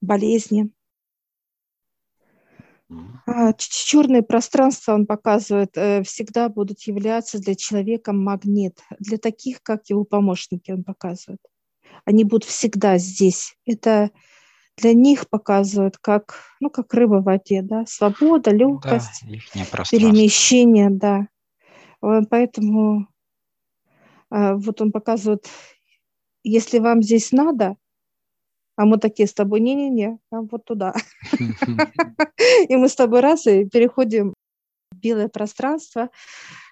болезни. 0.02 0.72
А, 3.26 3.54
черные 3.54 4.22
пространства, 4.22 4.94
он 4.94 5.06
показывает, 5.06 5.78
э, 5.78 6.04
всегда 6.04 6.50
будут 6.50 6.82
являться 6.82 7.40
для 7.40 7.56
человека 7.56 8.14
магнит. 8.14 8.80
Для 9.00 9.18
таких, 9.18 9.64
как 9.64 9.90
его 9.90 10.04
помощники, 10.04 10.72
он 10.72 10.84
показывает. 10.84 11.40
Они 12.06 12.24
будут 12.24 12.44
всегда 12.44 12.98
здесь. 12.98 13.56
Это 13.66 14.12
для 14.78 14.94
них 14.94 15.30
показывают 15.30 15.98
как, 15.98 16.42
ну, 16.60 16.70
как 16.70 16.94
рыба 16.94 17.22
в 17.22 17.24
воде, 17.24 17.62
да, 17.62 17.86
свобода, 17.86 18.52
легкость, 18.52 19.24
да, 19.24 19.84
перемещение, 19.90 20.90
да. 20.90 21.28
Поэтому 22.02 23.02
а, 23.02 23.13
вот 24.34 24.82
он 24.82 24.92
показывает, 24.92 25.48
если 26.44 26.80
вам 26.80 27.04
здесь 27.04 27.32
надо, 27.32 27.78
а 28.76 28.86
мы 28.86 28.98
такие 28.98 29.28
с 29.28 29.34
тобой, 29.34 29.60
не-не-не, 29.60 30.18
а 30.32 30.42
вот 30.42 30.66
туда. 30.66 30.96
И 32.68 32.76
мы 32.76 32.90
с 32.90 32.96
тобой 32.96 33.20
раз 33.20 33.46
и 33.46 33.66
переходим 33.66 34.34
в 34.92 34.98
белое 34.98 35.28
пространство, 35.28 36.10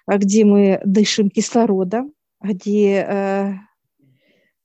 где 0.06 0.44
мы 0.44 0.80
дышим 0.84 1.30
кислородом, 1.30 2.12
где 2.40 3.06
э, 3.08 3.52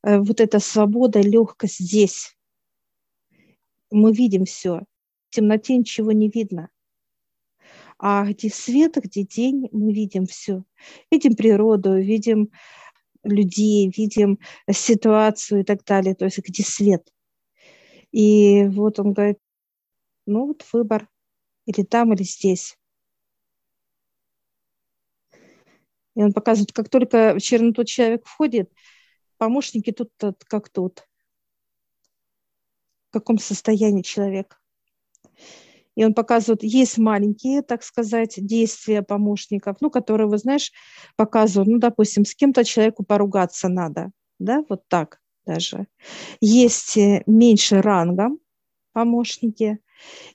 э, 0.03 0.19
вот 0.19 0.41
эта 0.41 0.59
свобода, 0.59 1.21
легкость 1.21 1.79
здесь. 1.79 2.35
Мы 3.91 4.13
видим 4.13 4.45
все. 4.45 4.81
В 5.29 5.35
темноте 5.35 5.77
ничего 5.77 6.11
не 6.11 6.29
видно. 6.29 6.69
А 7.99 8.25
где 8.25 8.49
свет, 8.49 8.95
где 8.95 9.23
день, 9.23 9.69
мы 9.71 9.93
видим 9.93 10.25
все. 10.25 10.63
Видим 11.11 11.35
природу, 11.35 11.97
видим 11.97 12.51
людей, 13.23 13.91
видим 13.95 14.39
ситуацию 14.71 15.61
и 15.61 15.63
так 15.63 15.83
далее. 15.83 16.15
То 16.15 16.25
есть 16.25 16.39
где 16.39 16.63
свет– 16.63 17.07
и 18.11 18.65
вот 18.69 18.99
он 18.99 19.13
говорит, 19.13 19.39
ну 20.25 20.47
вот 20.47 20.65
выбор, 20.71 21.09
или 21.65 21.83
там, 21.83 22.13
или 22.13 22.23
здесь. 22.23 22.77
И 26.15 26.23
он 26.23 26.33
показывает, 26.33 26.71
как 26.71 26.89
только 26.89 27.35
в 27.35 27.39
черноту 27.39 27.83
человек 27.83 28.25
входит, 28.25 28.71
помощники 29.37 29.91
тут 29.91 30.11
как 30.47 30.69
тут. 30.69 31.07
В 33.09 33.11
каком 33.11 33.37
состоянии 33.37 34.01
человек. 34.01 34.59
И 35.97 36.05
он 36.05 36.13
показывает, 36.13 36.61
есть 36.61 36.99
маленькие, 36.99 37.63
так 37.63 37.81
сказать, 37.81 38.35
действия 38.37 39.01
помощников, 39.01 39.77
ну, 39.81 39.89
которые, 39.89 40.27
вы 40.27 40.37
знаешь, 40.37 40.71
показывают, 41.15 41.67
ну, 41.67 41.79
допустим, 41.79 42.23
с 42.23 42.35
кем-то 42.35 42.63
человеку 42.63 43.03
поругаться 43.03 43.67
надо, 43.67 44.11
да, 44.37 44.63
вот 44.69 44.83
так 44.89 45.19
даже. 45.47 45.87
Есть 46.39 46.97
э, 46.97 47.23
меньше 47.25 47.81
рангом 47.81 48.37
помощники. 48.93 49.79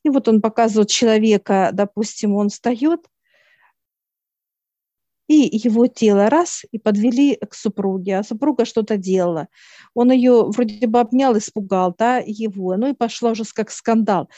И 0.03 0.09
вот 0.09 0.27
он 0.27 0.41
показывает 0.41 0.89
человека, 0.89 1.71
допустим, 1.73 2.35
он 2.35 2.49
встает, 2.49 3.07
и 5.29 5.49
его 5.57 5.87
тело 5.87 6.29
раз, 6.29 6.65
и 6.73 6.79
подвели 6.81 7.37
к 7.37 7.55
супруге, 7.55 8.19
а 8.19 8.25
супруга 8.25 8.65
что-то 8.65 8.97
делала. 8.97 9.47
Он 9.95 10.11
ее 10.11 10.43
вроде 10.51 10.89
бы 10.89 10.99
обнял, 10.99 11.39
испугал, 11.39 11.95
да, 11.97 12.19
его, 12.19 12.77
ну 12.77 12.89
и 12.89 12.95
пошла 12.95 13.31
уже 13.31 13.45
как 13.55 13.71
скандал. 13.71 14.29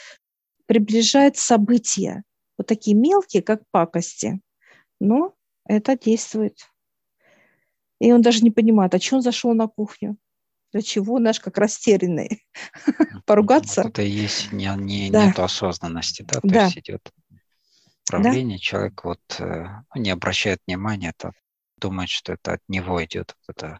Приближает 0.65 1.37
события, 1.37 2.23
вот 2.57 2.67
такие 2.67 2.95
мелкие, 2.95 3.43
как 3.43 3.61
пакости, 3.71 4.41
но 4.99 5.35
это 5.65 5.97
действует. 5.97 6.57
И 7.99 8.11
он 8.11 8.21
даже 8.21 8.41
не 8.41 8.51
понимает, 8.51 8.93
а 8.93 8.99
что 8.99 9.17
он 9.17 9.21
зашел 9.21 9.53
на 9.53 9.67
кухню? 9.67 10.17
для 10.75 10.81
чего 10.81 11.19
наш 11.19 11.39
как 11.39 11.57
растерянный 11.57 12.45
поругаться. 13.25 13.83
Вот 13.83 13.91
это 13.91 14.01
и 14.01 14.09
есть 14.09 14.51
не, 14.51 14.69
не, 14.75 15.09
да. 15.09 15.27
нет 15.27 15.39
осознанности, 15.39 16.23
да, 16.23 16.41
то 16.41 16.47
да. 16.49 16.65
есть 16.65 16.79
идет 16.79 17.13
управление, 18.05 18.57
да. 18.57 18.61
человек 18.61 19.05
вот 19.05 19.21
э, 19.39 19.67
ну, 19.95 20.01
не 20.01 20.09
обращает 20.09 20.59
внимания, 20.67 21.13
то 21.15 21.31
думает, 21.77 22.09
что 22.09 22.33
это 22.33 22.55
от 22.55 22.61
него 22.67 23.01
идет 23.05 23.37
вот 23.47 23.55
это 23.55 23.79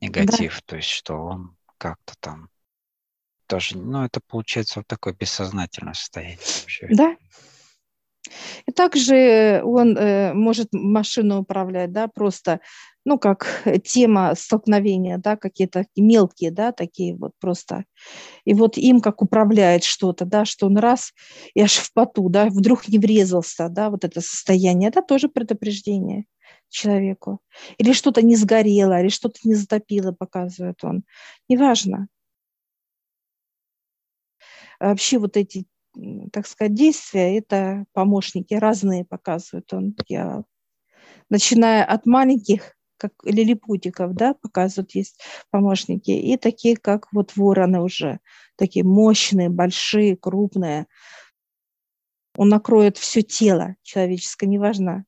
негатив, 0.00 0.56
да. 0.56 0.62
то 0.66 0.76
есть 0.78 0.88
что 0.88 1.14
он 1.14 1.56
как-то 1.78 2.14
там 2.18 2.48
тоже, 3.52 3.76
ну 3.76 4.02
это 4.02 4.20
получается 4.26 4.78
вот 4.78 4.86
такое 4.86 5.12
бессознательное 5.12 5.92
состояние 5.92 6.38
вообще. 6.62 6.86
Да, 6.90 7.16
и 8.66 8.72
также 8.72 9.60
он 9.62 9.94
э, 9.98 10.32
может 10.32 10.68
машину 10.72 11.40
управлять, 11.40 11.92
да, 11.92 12.08
просто, 12.08 12.60
ну, 13.04 13.18
как 13.18 13.62
тема 13.84 14.34
столкновения, 14.34 15.18
да, 15.18 15.36
какие-то 15.36 15.84
мелкие, 15.96 16.50
да, 16.50 16.72
такие 16.72 17.14
вот 17.14 17.32
просто. 17.40 17.84
И 18.46 18.54
вот 18.54 18.78
им 18.78 19.02
как 19.02 19.20
управляет 19.20 19.84
что-то, 19.84 20.24
да, 20.24 20.46
что 20.46 20.64
он 20.66 20.78
раз 20.78 21.12
и 21.52 21.60
аж 21.60 21.74
в 21.74 21.92
поту, 21.92 22.30
да, 22.30 22.46
вдруг 22.46 22.88
не 22.88 22.98
врезался, 22.98 23.68
да, 23.68 23.90
вот 23.90 24.04
это 24.04 24.22
состояние, 24.22 24.88
это 24.88 25.02
тоже 25.02 25.28
предупреждение 25.28 26.24
человеку. 26.70 27.40
Или 27.76 27.92
что-то 27.92 28.22
не 28.22 28.34
сгорело, 28.34 28.98
или 28.98 29.10
что-то 29.10 29.40
не 29.44 29.52
затопило, 29.52 30.12
показывает 30.12 30.82
он. 30.84 31.02
Неважно. 31.50 32.08
Вообще 34.82 35.18
вот 35.18 35.36
эти 35.36 35.66
так 36.32 36.46
сказать, 36.46 36.74
действия, 36.74 37.38
это 37.38 37.84
помощники 37.92 38.54
разные 38.54 39.04
показывают 39.04 39.72
он, 39.72 39.94
дьявол. 40.08 40.46
Начиная 41.28 41.84
от 41.84 42.06
маленьких, 42.06 42.74
как 42.96 43.12
лилипутиков, 43.24 44.14
да, 44.14 44.34
показывают 44.34 44.94
есть 44.94 45.20
помощники, 45.50 46.10
и 46.10 46.36
такие, 46.36 46.76
как 46.76 47.12
вот 47.12 47.36
вороны 47.36 47.80
уже, 47.82 48.20
такие 48.56 48.84
мощные, 48.84 49.50
большие, 49.50 50.16
крупные. 50.16 50.86
Он 52.36 52.48
накроет 52.48 52.96
все 52.96 53.22
тело 53.22 53.76
человеческое, 53.82 54.46
неважно, 54.46 55.04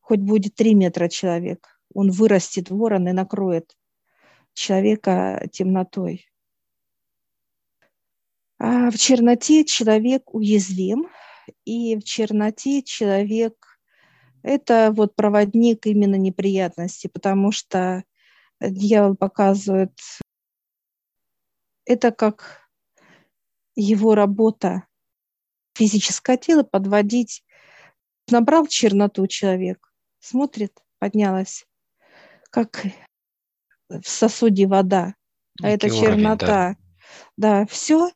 хоть 0.00 0.20
будет 0.20 0.54
три 0.54 0.74
метра 0.74 1.08
человек, 1.08 1.80
он 1.92 2.10
вырастет 2.10 2.70
ворон 2.70 3.08
и 3.08 3.12
накроет 3.12 3.76
человека 4.54 5.48
темнотой. 5.52 6.28
А 8.58 8.90
в 8.90 8.98
черноте 8.98 9.64
человек 9.64 10.34
уязвим, 10.34 11.08
и 11.64 11.96
в 11.96 12.02
черноте 12.02 12.82
человек– 12.82 13.78
это 14.42 14.92
вот 14.92 15.14
проводник 15.14 15.86
именно 15.86 16.16
неприятности, 16.16 17.06
потому 17.06 17.52
что 17.52 18.04
дьявол 18.60 19.16
показывает, 19.16 19.92
это 21.84 22.10
как 22.10 22.68
его 23.76 24.14
работа, 24.14 24.86
физическое 25.74 26.36
тело 26.36 26.64
подводить. 26.64 27.44
Набрал 28.30 28.66
черноту 28.66 29.26
человек, 29.26 29.92
смотрит, 30.18 30.82
поднялась, 30.98 31.64
как 32.50 32.84
в 33.88 34.06
сосуде 34.06 34.66
вода, 34.66 35.14
а 35.62 35.68
это 35.70 35.88
чернота. 35.88 36.76
Да, 37.36 37.60
да 37.60 37.66
все, 37.66 38.10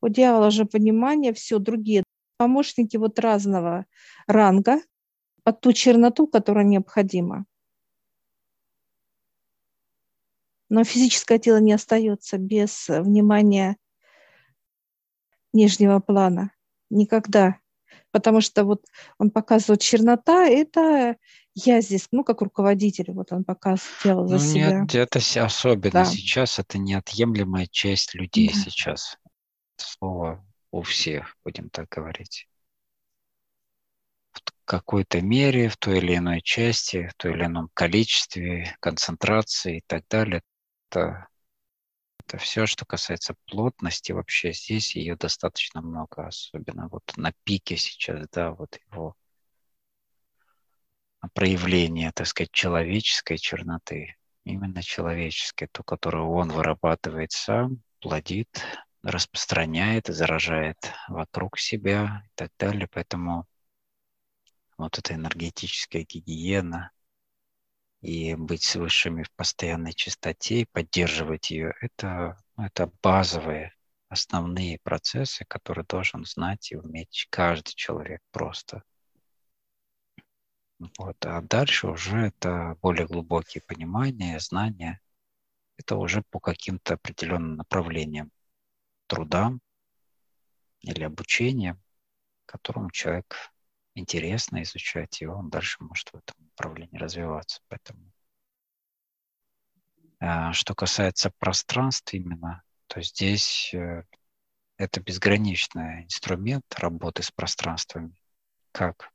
у 0.00 0.08
дьявола 0.08 0.50
же 0.50 0.64
понимание, 0.64 1.32
все 1.32 1.58
другие 1.58 2.04
помощники 2.36 2.96
вот 2.96 3.18
разного 3.18 3.86
ранга 4.26 4.80
под 5.42 5.60
ту 5.60 5.72
черноту, 5.72 6.26
которая 6.26 6.64
необходима. 6.64 7.44
Но 10.68 10.84
физическое 10.84 11.38
тело 11.38 11.58
не 11.58 11.72
остается 11.72 12.38
без 12.38 12.88
внимания 12.88 13.76
нижнего 15.52 15.98
плана. 15.98 16.52
Никогда. 16.90 17.58
Потому 18.12 18.40
что 18.40 18.64
вот 18.64 18.86
он 19.18 19.30
показывает 19.30 19.80
чернота, 19.80 20.46
это 20.46 21.16
я 21.54 21.80
здесь, 21.80 22.06
ну, 22.12 22.24
как 22.24 22.40
руководитель, 22.40 23.12
вот 23.12 23.32
он 23.32 23.44
показывает 23.44 24.02
дело 24.04 24.26
за 24.26 24.34
ну, 24.36 24.40
себя. 24.40 24.80
Нет, 24.80 24.94
это 24.94 25.44
особенно 25.44 25.92
да. 25.92 26.04
сейчас, 26.04 26.58
это 26.58 26.78
неотъемлемая 26.78 27.66
часть 27.70 28.14
людей 28.14 28.50
да. 28.52 28.60
сейчас 28.60 29.18
слово 29.80 30.44
у 30.70 30.82
всех, 30.82 31.36
будем 31.44 31.70
так 31.70 31.88
говорить. 31.88 32.48
В 34.32 34.64
какой-то 34.64 35.20
мере, 35.20 35.68
в 35.68 35.76
той 35.76 35.98
или 35.98 36.16
иной 36.16 36.42
части, 36.42 37.08
в 37.08 37.14
той 37.14 37.32
или 37.32 37.44
ином 37.44 37.70
количестве, 37.74 38.76
концентрации 38.80 39.78
и 39.78 39.84
так 39.86 40.06
далее. 40.08 40.42
Это, 40.88 41.28
это 42.20 42.38
все, 42.38 42.66
что 42.66 42.86
касается 42.86 43.34
плотности. 43.46 44.12
Вообще 44.12 44.52
здесь 44.52 44.94
ее 44.94 45.16
достаточно 45.16 45.82
много, 45.82 46.28
особенно 46.28 46.88
вот 46.88 47.02
на 47.16 47.32
пике 47.44 47.76
сейчас, 47.76 48.28
да, 48.30 48.52
вот 48.52 48.78
его 48.92 49.16
проявление, 51.34 52.12
так 52.12 52.26
сказать, 52.26 52.50
человеческой 52.52 53.38
черноты, 53.38 54.16
именно 54.44 54.82
человеческой, 54.82 55.68
ту, 55.70 55.82
которую 55.82 56.30
он 56.30 56.50
вырабатывает 56.50 57.32
сам, 57.32 57.82
плодит, 58.00 58.48
распространяет 59.02 60.08
и 60.08 60.12
заражает 60.12 60.92
вокруг 61.08 61.58
себя 61.58 62.22
и 62.26 62.30
так 62.34 62.52
далее. 62.58 62.88
Поэтому 62.90 63.46
вот 64.76 64.98
эта 64.98 65.14
энергетическая 65.14 66.04
гигиена 66.04 66.90
и 68.00 68.34
быть 68.34 68.62
с 68.62 68.76
высшими 68.76 69.22
в 69.22 69.30
постоянной 69.32 69.92
чистоте 69.92 70.62
и 70.62 70.66
поддерживать 70.66 71.50
ее, 71.50 71.74
это, 71.80 72.42
ну, 72.56 72.64
это 72.64 72.90
базовые, 73.02 73.74
основные 74.08 74.78
процессы, 74.82 75.44
которые 75.44 75.84
должен 75.84 76.24
знать 76.24 76.72
и 76.72 76.76
уметь 76.76 77.26
каждый 77.30 77.74
человек 77.74 78.22
просто. 78.30 78.82
Вот. 80.98 81.24
А 81.26 81.42
дальше 81.42 81.88
уже 81.88 82.18
это 82.28 82.76
более 82.80 83.06
глубокие 83.06 83.62
понимания, 83.66 84.40
знания. 84.40 85.00
Это 85.76 85.96
уже 85.96 86.22
по 86.30 86.40
каким-то 86.40 86.94
определенным 86.94 87.56
направлениям 87.56 88.30
трудам 89.10 89.60
или 90.82 91.02
обучением, 91.02 91.82
которому 92.46 92.90
человек 92.92 93.36
интересно 93.96 94.62
изучать, 94.62 95.20
и 95.20 95.26
он 95.26 95.50
дальше 95.50 95.78
может 95.80 96.08
в 96.10 96.14
этом 96.14 96.36
направлении 96.38 96.96
развиваться. 96.96 97.60
Поэтому 97.68 98.12
а, 100.20 100.52
что 100.52 100.76
касается 100.76 101.32
пространств 101.38 102.14
именно, 102.14 102.62
то 102.86 103.02
здесь 103.02 103.74
э, 103.74 104.04
это 104.76 105.00
безграничный 105.00 106.04
инструмент 106.04 106.64
работы 106.76 107.24
с 107.24 107.32
пространствами, 107.32 108.14
как 108.70 109.10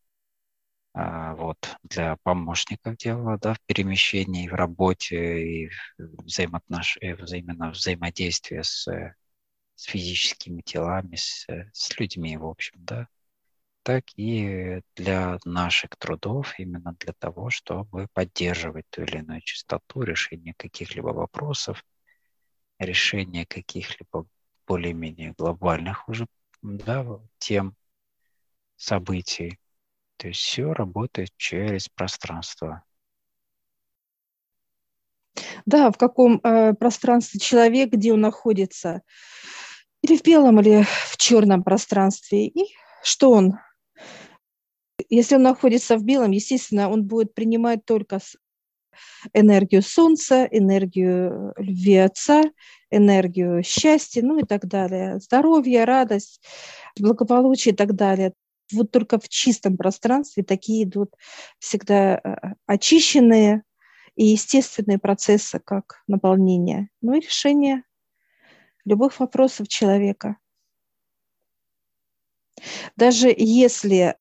а, 0.93 1.35
вот 1.35 1.77
для 1.83 2.17
помощников 2.17 2.97
дела, 2.97 3.37
да, 3.37 3.53
в 3.53 3.61
перемещении, 3.61 4.49
в 4.49 4.53
работе 4.53 5.63
и 5.65 5.69
взаимоотнош... 5.97 6.97
взаимно 7.01 7.71
взаимодействии 7.71 8.61
с 8.61 9.15
с 9.75 9.83
физическими 9.83 10.61
телами, 10.61 11.15
с, 11.15 11.45
с 11.73 11.99
людьми, 11.99 12.37
в 12.37 12.45
общем, 12.45 12.73
да, 12.77 13.07
так 13.83 14.05
и 14.15 14.81
для 14.95 15.37
наших 15.45 15.91
трудов, 15.97 16.55
именно 16.57 16.95
для 16.99 17.13
того, 17.13 17.51
чтобы 17.51 18.07
поддерживать 18.13 18.85
ту 18.89 19.03
или 19.03 19.19
иную 19.19 19.41
частоту, 19.41 20.01
решение 20.01 20.55
каких-либо 20.57 21.09
вопросов, 21.09 21.85
решение 22.79 23.45
каких-либо 23.45 24.25
более-менее 24.65 25.33
глобальных 25.37 26.09
уже 26.09 26.25
да, 26.63 27.05
тем, 27.37 27.75
событий. 28.75 29.59
То 30.17 30.29
есть 30.29 30.41
все 30.41 30.73
работает 30.73 31.29
через 31.37 31.87
пространство. 31.89 32.83
Да, 35.65 35.91
в 35.91 35.97
каком 35.97 36.39
э, 36.43 36.73
пространстве 36.73 37.39
человек, 37.39 37.91
где 37.91 38.13
он 38.13 38.21
находится 38.21 39.03
или 40.05 40.17
в 40.17 40.23
белом, 40.23 40.59
или 40.59 40.83
в 40.83 41.17
черном 41.17 41.63
пространстве. 41.63 42.47
И 42.47 42.75
что 43.03 43.31
он? 43.31 43.53
Если 45.09 45.35
он 45.35 45.43
находится 45.43 45.97
в 45.97 46.03
белом, 46.03 46.31
естественно, 46.31 46.89
он 46.89 47.03
будет 47.03 47.33
принимать 47.33 47.85
только 47.85 48.19
энергию 49.33 49.81
Солнца, 49.81 50.45
энергию 50.45 51.53
любви 51.57 51.97
Отца, 51.97 52.43
энергию 52.91 53.63
счастья, 53.63 54.21
ну 54.21 54.37
и 54.37 54.43
так 54.43 54.67
далее, 54.67 55.19
здоровье, 55.19 55.83
радость, 55.83 56.41
благополучие 56.97 57.73
и 57.73 57.75
так 57.75 57.95
далее. 57.95 58.33
Вот 58.71 58.91
только 58.91 59.19
в 59.19 59.27
чистом 59.27 59.75
пространстве 59.75 60.43
такие 60.43 60.85
идут 60.85 61.13
всегда 61.59 62.17
э, 62.17 62.53
очищенные 62.65 63.63
и 64.15 64.25
естественные 64.27 64.97
процессы, 64.97 65.59
как 65.63 66.03
наполнение, 66.07 66.89
ну 67.01 67.13
и 67.13 67.19
решение 67.19 67.83
любых 68.85 69.19
вопросов 69.19 69.67
человека. 69.67 70.37
Даже 72.95 73.33
если 73.35 74.15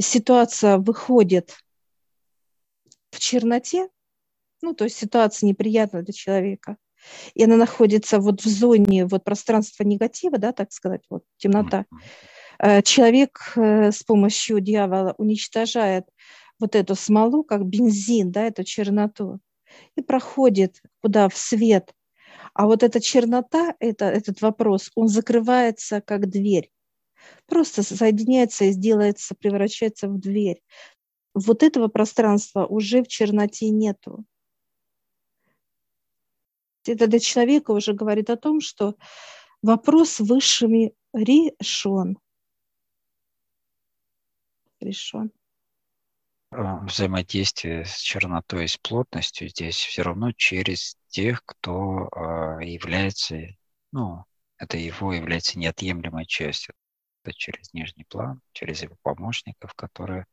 ситуация 0.00 0.78
выходит 0.78 1.56
в 3.10 3.20
черноте, 3.20 3.88
ну, 4.60 4.74
то 4.74 4.84
есть 4.84 4.96
ситуация 4.96 5.46
неприятна 5.46 6.02
для 6.02 6.12
человека, 6.12 6.76
и 7.34 7.44
она 7.44 7.56
находится 7.56 8.18
вот 8.18 8.42
в 8.42 8.48
зоне 8.48 9.06
вот 9.06 9.24
пространства 9.24 9.84
негатива, 9.84 10.38
да, 10.38 10.52
так 10.52 10.72
сказать, 10.72 11.02
вот 11.10 11.22
темнота, 11.36 11.84
э, 12.58 12.82
человек 12.82 13.52
э, 13.56 13.92
с 13.92 14.02
помощью 14.02 14.60
дьявола 14.60 15.14
уничтожает 15.18 16.06
вот 16.58 16.74
эту 16.74 16.94
смолу, 16.94 17.44
как 17.44 17.64
бензин, 17.66 18.32
да, 18.32 18.46
эту 18.46 18.64
черноту, 18.64 19.38
и 19.96 20.02
проходит 20.02 20.80
куда? 21.02 21.28
В 21.28 21.36
свет– 21.36 21.92
а 22.54 22.66
вот 22.66 22.84
эта 22.84 23.00
чернота, 23.00 23.74
это, 23.80 24.04
этот 24.04 24.40
вопрос, 24.40 24.90
он 24.94 25.08
закрывается 25.08 26.00
как 26.00 26.30
дверь. 26.30 26.70
Просто 27.46 27.82
соединяется 27.82 28.66
и 28.66 28.70
сделается, 28.70 29.34
превращается 29.34 30.08
в 30.08 30.18
дверь. 30.20 30.62
Вот 31.34 31.64
этого 31.64 31.88
пространства 31.88 32.64
уже 32.64 33.02
в 33.02 33.08
черноте 33.08 33.70
нету. 33.70 34.24
Это 36.86 37.08
для 37.08 37.18
человека 37.18 37.72
уже 37.72 37.92
говорит 37.92 38.30
о 38.30 38.36
том, 38.36 38.60
что 38.60 38.94
вопрос 39.62 40.20
высшими 40.20 40.94
решен. 41.12 42.18
Решен. 44.80 45.32
А, 46.56 46.76
взаимодействие 46.84 47.84
с 47.84 47.98
чернотой 47.98 48.64
и 48.64 48.68
с 48.68 48.76
плотностью 48.76 49.48
здесь 49.48 49.76
все 49.76 50.02
равно 50.02 50.30
через 50.30 50.96
тех, 51.08 51.44
кто 51.44 52.08
а, 52.12 52.60
является, 52.60 53.40
ну, 53.90 54.24
это 54.56 54.76
его 54.76 55.12
является 55.12 55.58
неотъемлемой 55.58 56.26
частью. 56.26 56.74
Это 57.24 57.34
через 57.34 57.72
нижний 57.72 58.04
план, 58.04 58.40
через 58.52 58.82
его 58.82 58.96
помощников, 59.02 59.74
которые 59.74 60.26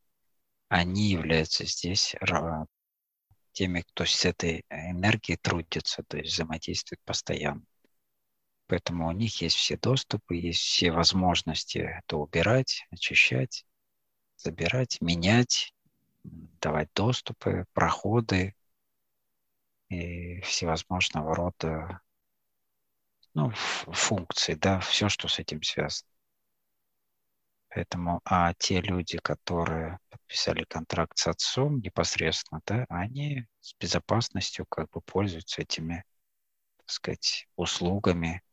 они 0.69 1.09
являются 1.09 1.65
здесь 1.65 2.15
теми, 3.53 3.81
кто 3.81 4.05
с 4.05 4.23
этой 4.23 4.63
энергией 4.69 5.37
трудится, 5.41 6.03
то 6.03 6.17
есть 6.17 6.33
взаимодействует 6.33 7.01
постоянно. 7.03 7.63
Поэтому 8.67 9.07
у 9.07 9.11
них 9.11 9.41
есть 9.41 9.55
все 9.55 9.75
доступы, 9.75 10.35
есть 10.35 10.61
все 10.61 10.91
возможности 10.91 11.79
это 11.79 12.17
убирать, 12.17 12.85
очищать, 12.91 13.65
забирать, 14.37 15.01
менять, 15.01 15.73
давать 16.23 16.89
доступы, 16.93 17.65
проходы 17.73 18.55
и 19.89 20.41
всевозможного 20.41 21.35
рода 21.35 22.01
ну, 23.33 23.51
функции, 23.51 24.55
да, 24.55 24.79
все, 24.79 25.09
что 25.09 25.27
с 25.27 25.39
этим 25.39 25.63
связано. 25.63 26.07
Поэтому, 27.69 28.19
а 28.25 28.53
те 28.55 28.81
люди, 28.81 29.17
которые 29.17 29.99
подписали 30.09 30.65
контракт 30.65 31.17
с 31.17 31.27
отцом 31.27 31.79
непосредственно, 31.79 32.61
да, 32.65 32.85
они 32.89 33.47
с 33.61 33.73
безопасностью 33.79 34.65
как 34.65 34.89
бы 34.89 34.99
пользуются 35.01 35.61
этими, 35.61 36.03
так 36.77 36.89
сказать, 36.89 37.47
услугами 37.55 38.43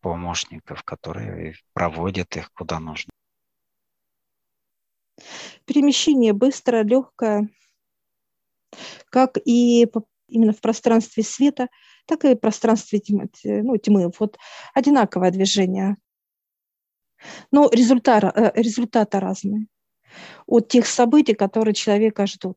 помощников, 0.00 0.82
которые 0.84 1.56
проводят 1.74 2.34
их 2.36 2.50
куда 2.52 2.80
нужно. 2.80 3.10
Перемещение 5.68 6.32
быстрое, 6.32 6.82
легкое, 6.82 7.50
как 9.10 9.36
и 9.44 9.86
именно 10.28 10.52
в 10.54 10.60
пространстве 10.62 11.22
света, 11.22 11.68
так 12.06 12.24
и 12.24 12.34
в 12.34 12.36
пространстве 12.36 13.00
тьмы. 13.00 13.28
Ну, 13.44 13.76
тьмы. 13.76 14.10
Вот 14.18 14.38
одинаковое 14.72 15.30
движение. 15.30 15.96
Но 17.50 17.68
результат, 17.70 18.24
э, 18.24 18.52
результаты 18.54 19.20
разные 19.20 19.66
от 20.46 20.68
тех 20.68 20.86
событий, 20.86 21.34
которые 21.34 21.74
человека 21.74 22.26
ждут. 22.26 22.56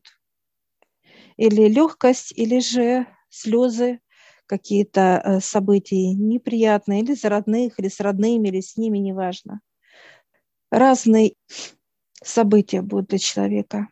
Или 1.36 1.68
легкость, 1.68 2.32
или 2.34 2.60
же 2.60 3.06
слезы, 3.28 4.00
какие-то 4.46 5.20
э, 5.22 5.40
события 5.40 6.14
неприятные, 6.14 7.02
или 7.02 7.12
за 7.12 7.28
родных, 7.28 7.78
или 7.78 7.88
с 7.88 8.00
родными, 8.00 8.48
или 8.48 8.60
с 8.60 8.78
ними, 8.78 8.96
неважно. 8.96 9.60
Разные 10.70 11.34
события 12.24 12.82
будут 12.82 13.08
для 13.08 13.18
человека. 13.18 13.88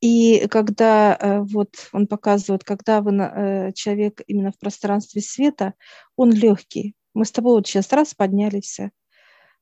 И 0.00 0.46
когда 0.48 1.16
э, 1.16 1.40
вот 1.40 1.88
он 1.92 2.06
показывает, 2.06 2.64
когда 2.64 3.00
вы, 3.00 3.16
э, 3.16 3.72
человек 3.72 4.20
именно 4.26 4.52
в 4.52 4.58
пространстве 4.58 5.22
света, 5.22 5.74
он 6.16 6.32
легкий. 6.32 6.94
Мы 7.14 7.24
с 7.24 7.32
тобой 7.32 7.54
вот 7.54 7.66
сейчас 7.66 7.92
раз 7.92 8.14
поднялись, 8.14 8.78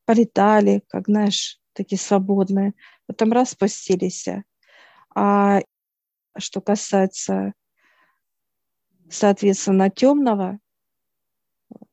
полетали, 0.04 0.82
как, 0.88 1.06
знаешь, 1.06 1.60
такие 1.72 1.98
свободные, 1.98 2.74
потом 3.06 3.32
раз 3.32 3.50
спустились. 3.50 4.26
А 5.14 5.60
что 6.36 6.60
касается, 6.60 7.52
соответственно, 9.08 9.88
темного, 9.88 10.58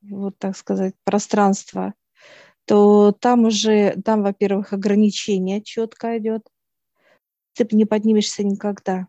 вот 0.02 0.38
так 0.40 0.58
сказать, 0.58 0.96
пространства, 1.04 1.94
то 2.66 3.12
там 3.12 3.46
уже, 3.46 4.02
там, 4.04 4.24
во-первых, 4.24 4.74
ограничение 4.74 5.62
четко 5.62 6.18
идет. 6.18 6.48
Ты 7.54 7.68
не 7.72 7.86
поднимешься 7.86 8.44
никогда. 8.44 9.08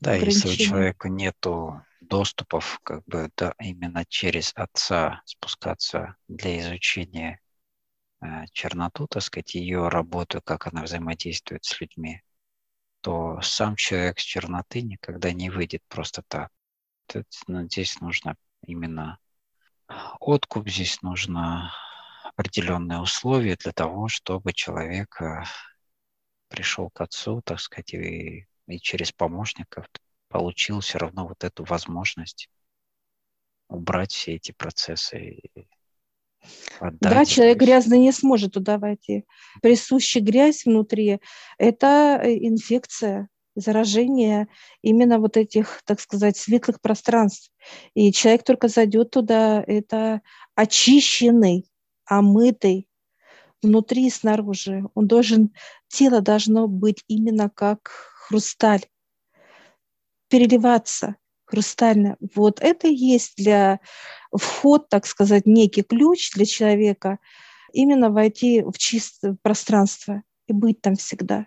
Да, 0.00 0.14
если 0.14 0.48
у 0.48 0.52
человека 0.54 1.08
нету 1.08 1.82
доступов, 2.00 2.80
как 2.82 3.04
бы, 3.06 3.30
да, 3.36 3.54
именно 3.60 4.04
через 4.06 4.52
отца 4.54 5.22
спускаться 5.24 6.16
для 6.28 6.60
изучения 6.60 7.40
э, 8.20 8.46
черноту, 8.52 9.06
так 9.08 9.22
сказать, 9.22 9.54
ее 9.54 9.88
работу, 9.88 10.40
как 10.42 10.66
она 10.68 10.84
взаимодействует 10.84 11.64
с 11.64 11.80
людьми, 11.80 12.22
то 13.00 13.40
сам 13.42 13.76
человек 13.76 14.20
с 14.20 14.22
черноты 14.22 14.82
никогда 14.82 15.32
не 15.32 15.50
выйдет 15.50 15.82
просто 15.88 16.22
так. 16.26 16.50
Это, 17.08 17.24
ну, 17.46 17.64
здесь 17.64 18.00
нужно 18.00 18.36
именно 18.66 19.18
откуп, 20.20 20.68
здесь 20.68 21.02
нужно 21.02 21.72
определенные 22.36 23.00
условия 23.00 23.56
для 23.56 23.72
того, 23.72 24.08
чтобы 24.08 24.52
человек 24.52 25.20
э, 25.20 25.42
пришел 26.48 26.90
к 26.90 27.00
отцу, 27.00 27.42
так 27.44 27.60
сказать, 27.60 27.94
и, 27.94 28.46
и 28.66 28.78
через 28.78 29.12
помощников 29.12 29.86
получил 30.28 30.80
все 30.80 30.98
равно 30.98 31.26
вот 31.26 31.42
эту 31.42 31.64
возможность 31.64 32.48
убрать 33.68 34.12
все 34.12 34.34
эти 34.34 34.52
процессы. 34.52 35.40
Отдать, 36.78 37.00
да, 37.00 37.24
человек 37.24 37.58
грязный 37.58 37.98
не 37.98 38.12
сможет 38.12 38.52
туда 38.52 38.78
войти. 38.78 39.24
Присущая 39.60 40.22
грязь 40.22 40.64
внутри– 40.64 41.20
это 41.58 42.20
э, 42.22 42.34
инфекция, 42.46 43.28
заражение 43.58 44.48
именно 44.82 45.18
вот 45.18 45.36
этих, 45.36 45.82
так 45.84 46.00
сказать, 46.00 46.36
светлых 46.36 46.80
пространств. 46.80 47.50
И 47.94 48.12
человек 48.12 48.44
только 48.44 48.68
зайдет 48.68 49.10
туда, 49.10 49.62
это 49.66 50.22
очищенный, 50.54 51.66
омытый, 52.04 52.88
внутри 53.62 54.06
и 54.06 54.10
снаружи. 54.10 54.84
Он 54.94 55.06
должен, 55.06 55.52
тело 55.88 56.20
должно 56.20 56.68
быть 56.68 57.04
именно 57.08 57.50
как 57.50 57.90
хрусталь 58.28 58.86
переливаться 60.28 61.16
хрустально. 61.48 62.16
Вот 62.34 62.60
это 62.60 62.88
и 62.88 62.94
есть 62.94 63.34
для 63.36 63.80
вход, 64.30 64.88
так 64.88 65.06
сказать, 65.06 65.46
некий 65.46 65.82
ключ 65.82 66.30
для 66.34 66.44
человека, 66.44 67.18
именно 67.72 68.10
войти 68.10 68.62
в 68.62 68.76
чистое 68.76 69.36
пространство 69.42 70.22
и 70.46 70.52
быть 70.52 70.80
там 70.80 70.94
всегда. 70.96 71.46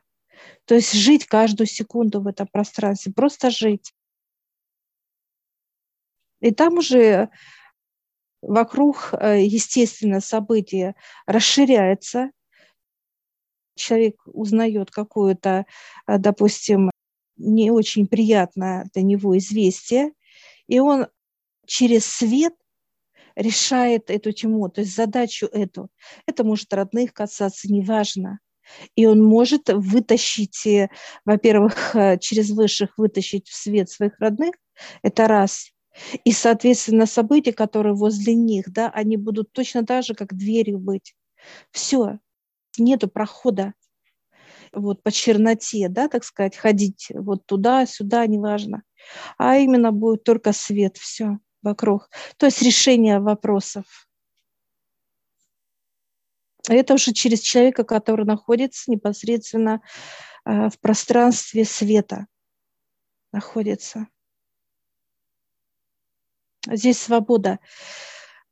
То 0.66 0.76
есть 0.76 0.94
жить 0.94 1.26
каждую 1.26 1.68
секунду 1.68 2.22
в 2.22 2.28
этом 2.28 2.48
пространстве, 2.48 3.14
просто 3.14 3.50
жить. 3.50 3.94
И 6.40 6.52
там 6.52 6.78
уже 6.78 7.30
вокруг, 8.42 9.14
э, 9.14 9.44
естественно, 9.44 10.20
события 10.20 10.96
расширяется. 11.26 12.32
Человек 13.76 14.22
узнает 14.26 14.92
какую-то, 14.92 15.66
э, 16.08 16.18
допустим, 16.18 16.90
не 17.38 17.72
очень 17.72 18.08
приятное 18.08 18.90
для 18.94 19.04
него 19.04 19.38
известие, 19.38 20.12
и 20.68 20.80
он 20.80 21.08
через 21.66 22.06
свет 22.06 22.54
решает 23.36 24.10
эту 24.10 24.32
тьму, 24.32 24.70
то 24.70 24.82
есть 24.82 24.96
задачу 24.96 25.48
эту. 25.48 25.90
Это 26.26 26.44
может 26.44 26.74
родных 26.74 27.14
касаться, 27.14 27.72
неважно. 27.72 28.40
И 28.96 29.06
он 29.06 29.24
может 29.24 29.70
вытащить, 29.70 30.66
э, 30.66 30.90
во-первых, 31.26 31.96
э, 31.96 32.18
через 32.20 32.52
высших 32.52 32.98
вытащить 32.98 33.48
в 33.48 33.56
свет 33.56 33.90
своих 33.90 34.20
родных, 34.20 34.56
это 35.04 35.28
раз. 35.28 35.72
И, 36.24 36.32
соответственно, 36.32 37.06
события, 37.06 37.54
которые 37.54 37.94
возле 37.94 38.34
них, 38.34 38.72
да, 38.72 38.90
они 38.90 39.18
будут 39.18 39.52
точно 39.52 39.86
так 39.86 40.04
же, 40.04 40.14
как 40.14 40.34
дверью 40.34 40.80
быть. 40.80 41.16
Все, 41.72 42.20
нету 42.78 43.08
прохода 43.10 43.74
вот 44.74 45.04
по 45.04 45.12
черноте, 45.12 45.90
да, 45.90 46.08
так 46.08 46.24
сказать, 46.24 46.56
ходить 46.56 47.08
вот 47.14 47.46
туда-сюда, 47.46 48.26
неважно, 48.28 48.84
а 49.38 49.58
именно 49.58 49.92
будет 49.92 50.24
только 50.24 50.54
свет, 50.54 50.98
все 50.98 51.40
вокруг. 51.62 52.10
То 52.38 52.46
есть 52.46 52.62
решение 52.62 53.20
вопросов. 53.20 54.08
Это 56.70 56.94
уже 56.94 57.14
через 57.14 57.40
человека, 57.40 57.84
который 57.84 58.26
находится 58.26 58.92
непосредственно 58.92 59.82
э, 60.46 60.70
в 60.70 60.80
пространстве 60.80 61.66
света, 61.66 62.28
находится. 63.32 64.08
Здесь 66.68 67.02
свобода. 67.02 67.60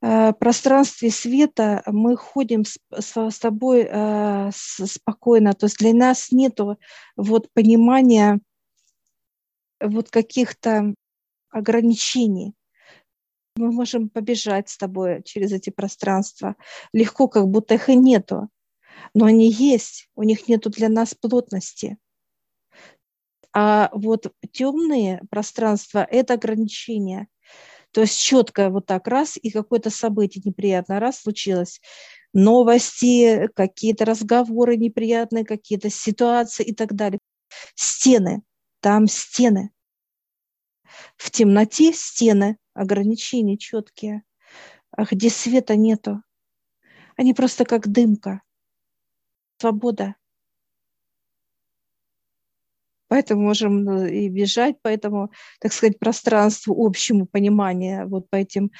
Э, 0.02 0.34
пространстве 0.34 1.12
света 1.12 1.84
мы 1.86 2.16
ходим 2.16 2.66
с, 2.66 2.80
с, 2.92 3.40
тобой 3.40 3.88
э, 3.90 4.50
спокойно. 4.54 5.54
То 5.54 5.66
есть 5.66 5.78
для 5.78 5.94
нас 5.94 6.32
нет 6.32 6.60
вот 7.16 7.52
понимания 7.54 8.40
вот 9.80 10.10
каких-то 10.10 10.94
ограничений. 11.50 12.54
Мы 13.60 13.72
можем 13.72 14.10
побежать 14.10 14.70
с 14.70 14.78
тобой 14.78 15.22
через 15.24 15.52
эти 15.52 15.70
пространства. 15.70 16.56
Легко, 16.94 17.28
как 17.28 17.48
будто 17.48 17.76
их 17.76 17.90
и 17.90 17.96
нету. 17.96 18.50
Но 19.14 19.26
они 19.26 19.52
есть, 19.52 20.10
у 20.16 20.24
них 20.24 20.48
нету 20.48 20.70
для 20.70 20.90
нас 20.90 21.14
плотности. 21.14 21.98
А 23.52 23.90
вот 23.94 24.34
темные 24.52 25.22
пространства– 25.30 26.08
это 26.10 26.36
ограничения– 26.36 27.28
то 27.92 28.02
есть 28.02 28.20
четко 28.20 28.70
вот 28.70 28.86
так 28.86 29.08
раз, 29.08 29.38
и 29.42 29.50
какое-то 29.50 29.90
событие 29.90 30.42
неприятное 30.46 31.00
раз 31.00 31.22
случилось. 31.22 31.82
Новости, 32.34 33.50
какие-то 33.56 34.06
разговоры 34.06 34.78
неприятные, 34.78 35.44
какие-то 35.44 35.90
ситуации 35.90 36.64
и 36.66 36.76
так 36.76 36.94
далее. 36.94 37.20
Стены, 37.76 38.44
там 38.80 39.08
стены. 39.08 39.72
В 41.18 41.32
темноте 41.32 41.92
стены, 41.94 42.58
ограничения 42.80 43.58
четкие. 43.58 44.24
Где 44.98 45.30
света 45.30 45.76
нету, 45.76 46.24
они 47.16 47.34
просто 47.34 47.66
как 47.66 47.88
дымка. 47.88 48.42
Свобода. 49.60 50.16
Поэтому 53.10 53.42
можем 53.42 53.84
ну, 53.84 54.06
и 54.06 54.30
бежать 54.30 54.82
по 54.82 54.88
этому, 54.88 55.32
так 55.60 55.74
сказать, 55.74 56.00
пространству 56.00 56.76
общему 56.78 57.26
понимания, 57.26 58.06
вот 58.06 58.30
по 58.30 58.36
этим, 58.36 58.72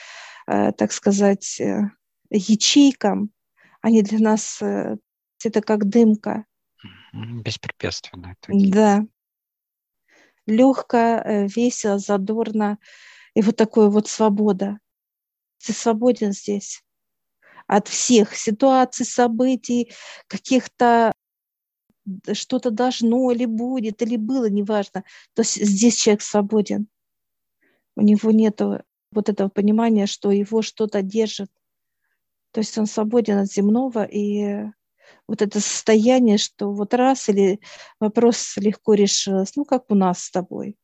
э, 0.48 0.72
так 0.72 0.92
сказать, 0.92 1.60
э, 1.60 1.90
ячейкам, 2.30 3.32
Они 3.82 4.04
для 4.04 4.20
нас, 4.20 4.62
э, 4.62 4.98
это 5.44 5.62
как 5.62 5.90
дымка. 5.90 6.46
Беспрепятственно. 7.14 8.36
Да. 8.48 9.06
Легко, 10.46 10.98
э, 10.98 11.48
весело, 11.48 11.98
задорно. 11.98 12.78
И 13.34 13.42
вот 13.42 13.56
такое 13.56 13.90
вот 13.90 14.08
свобода. 14.08 14.80
Ты 15.64 15.74
свободен 15.74 16.32
здесь 16.32 16.84
от 17.68 17.88
всех 17.88 18.36
ситуаций, 18.36 19.06
событий, 19.06 19.92
каких-то 20.28 21.12
что-то 22.34 22.72
должно 22.72 23.32
или 23.32 23.46
будет, 23.46 24.02
или 24.02 24.16
было, 24.16 24.50
неважно. 24.50 25.04
То 25.36 25.44
есть 25.44 25.64
здесь 25.64 25.96
человек 25.96 26.24
свободен. 26.24 26.88
У 27.96 28.02
него 28.02 28.32
нет 28.32 28.60
вот 29.12 29.30
этого 29.30 29.50
понимания, 29.50 30.08
что 30.08 30.32
его 30.32 30.64
что-то 30.64 31.04
держит. 31.04 31.52
То 32.52 32.62
есть 32.62 32.76
он 32.78 32.88
свободен 32.88 33.38
от 33.38 33.52
земного, 33.52 34.04
и 34.04 34.64
вот 35.28 35.44
это 35.44 35.60
состояние, 35.60 36.40
что 36.40 36.74
вот 36.74 36.96
раз 36.96 37.30
или 37.30 37.60
вопрос 38.00 38.58
легко 38.58 38.96
решился, 38.96 39.54
ну, 39.56 39.66
как 39.66 39.92
у 39.92 39.96
нас 39.96 40.24
с 40.24 40.32
тобой. 40.32 40.76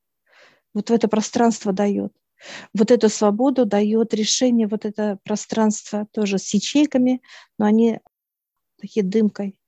Вот 0.76 0.90
в 0.90 0.94
это 0.94 1.08
пространство 1.08 1.74
дает. 1.74 2.14
Вот 2.74 2.92
эту 2.92 3.10
свободу 3.10 3.66
дает 3.66 4.14
решение, 4.14 4.68
вот 4.68 4.86
это 4.86 5.20
пространство 5.24 6.08
тоже 6.12 6.38
с 6.38 6.54
ячейками, 6.54 7.22
но 7.58 7.66
они 7.66 8.00
такие 8.80 9.06
дымкой, 9.06 9.60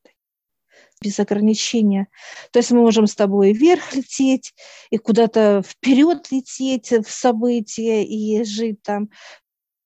без 1.01 1.19
ограничения. 1.19 2.07
То 2.51 2.59
есть 2.59 2.71
мы 2.71 2.81
можем 2.81 3.07
с 3.07 3.15
тобой 3.15 3.53
вверх 3.53 3.93
лететь 3.93 4.53
и 4.89 4.97
куда-то 4.97 5.61
вперед 5.65 6.31
лететь 6.31 6.91
в 6.91 7.09
события 7.09 8.03
и 8.03 8.43
жить 8.43 8.81
там 8.81 9.09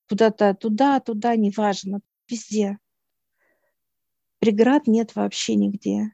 куда-то 0.10 0.54
туда, 0.54 1.00
туда, 1.00 1.36
неважно, 1.36 2.02
везде. 2.28 2.78
Преград 4.39 4.88
нет 4.88 5.15
вообще 5.15 5.56
нигде. 5.56 6.12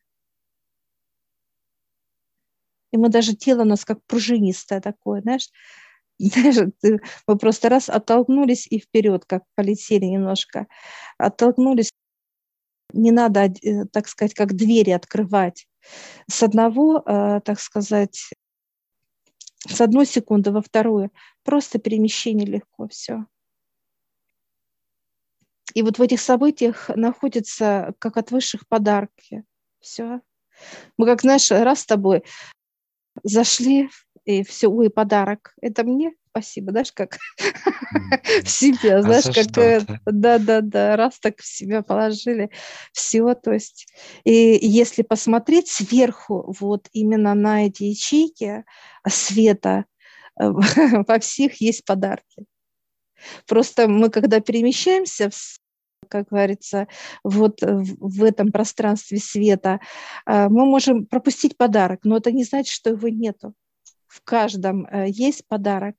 И 2.92 2.98
мы 2.98 3.10
даже 3.10 3.36
тело 3.36 3.62
у 3.62 3.66
нас 3.66 3.86
как 3.86 4.04
пружинистое 4.06 4.82
такое, 4.82 5.22
знаешь, 5.22 5.50
знаешь, 6.20 6.74
мы 7.28 7.38
просто 7.38 7.70
раз 7.70 7.90
оттолкнулись 7.90 8.68
и 8.68 8.80
вперед, 8.80 9.26
как 9.26 9.44
полетели 9.56 10.06
немножко, 10.06 10.68
оттолкнулись. 11.18 11.92
Не 12.94 13.12
надо, 13.12 13.42
э, 13.42 13.86
так 13.92 14.08
сказать, 14.08 14.34
как 14.34 14.56
двери 14.56 14.92
открывать. 14.92 15.68
С 16.28 16.42
одного, 16.42 17.04
э, 17.06 17.42
так 17.44 17.60
сказать, 17.60 18.30
с 19.68 19.82
одной 19.82 20.06
секунды 20.06 20.52
во 20.52 20.62
вторую. 20.62 21.12
Просто 21.44 21.80
перемещение 21.80 22.48
легко, 22.48 22.88
все. 22.88 23.26
И 25.74 25.84
вот 25.84 26.00
в 26.00 26.02
этих 26.02 26.22
событиях 26.22 26.90
находится 26.96 27.94
как 28.00 28.18
от 28.18 28.32
высших 28.32 28.68
подарки. 28.68 29.44
Все. 29.80 30.22
Мы 30.98 31.06
как, 31.06 31.22
знаешь, 31.22 31.52
раз 31.52 31.82
с 31.82 31.86
тобой 31.86 32.24
зашли 33.24 33.90
и 34.28 34.44
все, 34.44 34.68
ой, 34.68 34.90
подарок, 34.90 35.54
это 35.62 35.86
мне, 35.86 36.12
спасибо, 36.32 36.72
знаешь, 36.72 36.92
как 36.92 37.18
в 38.44 38.50
себе, 38.50 38.96
а 38.96 39.02
знаешь, 39.02 39.24
как, 39.24 40.02
да-да-да, 40.06 40.98
раз 40.98 41.18
так 41.20 41.40
в 41.40 41.46
себя 41.46 41.82
положили, 41.82 42.52
все, 42.92 43.34
то 43.36 43.54
есть, 43.54 43.88
и 44.26 44.60
если 44.62 45.04
посмотреть 45.04 45.70
сверху 45.70 46.54
вот 46.60 46.90
именно 46.92 47.36
на 47.36 47.68
эти 47.68 47.84
ячейки 47.84 48.66
света, 49.08 49.86
во 50.36 51.20
всех 51.20 51.62
есть 51.62 51.86
подарки. 51.86 52.44
Просто 53.48 53.88
мы, 53.88 54.10
когда 54.10 54.42
перемещаемся 54.42 55.30
в 55.30 55.58
как 56.10 56.28
говорится, 56.30 56.88
вот 57.24 57.60
в 57.62 58.24
этом 58.24 58.52
пространстве 58.52 59.18
света, 59.18 59.82
а, 60.26 60.48
мы 60.48 60.66
можем 60.66 61.06
пропустить 61.06 61.58
подарок, 61.58 62.02
но 62.04 62.18
это 62.18 62.32
не 62.32 62.46
значит, 62.46 62.74
что 62.74 62.92
его 62.92 63.10
нету 63.10 63.54
в 64.18 64.22
каждом 64.24 64.86
э, 64.86 65.08
есть 65.10 65.48
подарок. 65.48 65.96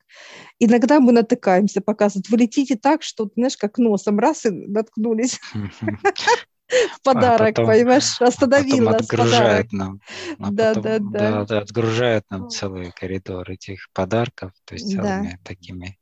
Иногда 0.58 1.00
мы 1.00 1.12
натыкаемся, 1.12 1.80
показывают, 1.80 2.28
вы 2.28 2.38
летите 2.38 2.76
так, 2.76 3.02
что, 3.02 3.30
знаешь, 3.36 3.56
как 3.56 3.78
носом 3.78 4.18
раз 4.18 4.46
и 4.46 4.50
наткнулись. 4.50 5.40
Подарок, 7.02 7.56
понимаешь, 7.56 8.20
остановил 8.20 8.84
нас 8.84 9.02
отгружает 9.02 9.72
нам. 9.72 10.00
Да, 10.38 10.74
да, 10.74 10.98
да. 10.98 11.58
Отгружает 11.58 12.24
нам 12.28 12.50
целый 12.50 12.92
коридор 12.92 13.50
этих 13.50 13.88
подарков, 13.94 14.52
то 14.66 14.74
есть 14.74 14.92
целыми 14.92 15.38
такими 15.44 15.98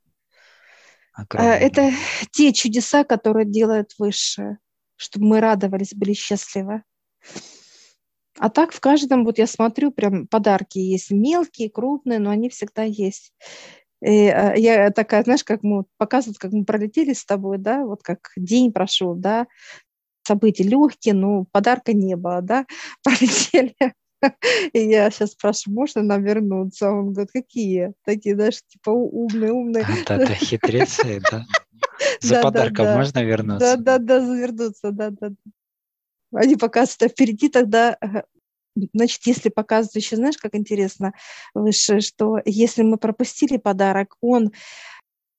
а, 1.16 1.54
это 1.54 1.92
те 2.30 2.52
чудеса, 2.52 3.04
которые 3.04 3.46
делают 3.46 3.92
высшее, 3.98 4.58
чтобы 4.96 5.26
мы 5.26 5.40
радовались, 5.40 5.94
были 5.94 6.12
счастливы. 6.12 6.82
А 8.38 8.50
так 8.50 8.72
в 8.72 8.80
каждом, 8.80 9.24
вот 9.24 9.38
я 9.38 9.46
смотрю, 9.46 9.90
прям 9.90 10.26
подарки 10.26 10.78
есть 10.78 11.10
мелкие, 11.10 11.70
крупные, 11.70 12.18
но 12.18 12.30
они 12.30 12.48
всегда 12.48 12.82
есть. 12.82 13.32
И 14.02 14.28
а, 14.28 14.54
я 14.54 14.90
такая, 14.90 15.24
знаешь, 15.24 15.44
как 15.44 15.62
мы 15.62 15.84
показывают, 15.96 16.38
как 16.38 16.52
мы 16.52 16.64
пролетели 16.64 17.12
с 17.12 17.24
тобой, 17.24 17.58
да, 17.58 17.84
вот 17.84 18.02
как 18.02 18.30
день 18.36 18.72
прошел, 18.72 19.14
да, 19.14 19.46
события 20.26 20.64
легкие, 20.64 21.14
но 21.14 21.46
подарка 21.50 21.92
не 21.92 22.16
было, 22.16 22.42
да, 22.42 22.66
пролетели. 23.02 23.74
И 24.72 24.80
я 24.80 25.10
сейчас 25.10 25.32
спрашиваю, 25.32 25.76
можно 25.76 26.02
нам 26.02 26.22
вернуться? 26.22 26.90
Он 26.90 27.12
говорит, 27.12 27.30
какие? 27.32 27.92
Такие, 28.04 28.34
знаешь, 28.34 28.60
типа 28.66 28.90
умные, 28.90 29.52
умные. 29.52 29.86
Да, 30.06 30.18
да, 30.18 30.34
хитрецы, 30.34 31.20
да. 31.30 31.44
За 32.20 32.40
подарком 32.40 32.94
можно 32.94 33.22
вернуться? 33.22 33.76
Да, 33.76 33.98
да, 33.98 34.20
да, 34.20 34.26
завернуться, 34.26 34.90
да, 34.90 35.10
да. 35.10 35.30
Они 36.32 36.56
показывают, 36.56 37.02
а 37.02 37.08
впереди 37.08 37.48
тогда 37.48 37.96
Значит, 38.92 39.22
если 39.26 39.48
показывают 39.48 39.96
еще, 39.96 40.16
знаешь, 40.16 40.36
как 40.36 40.54
интересно 40.54 41.14
выше, 41.54 42.00
что 42.00 42.38
если 42.44 42.82
мы 42.82 42.98
пропустили 42.98 43.56
подарок, 43.56 44.16
он 44.20 44.52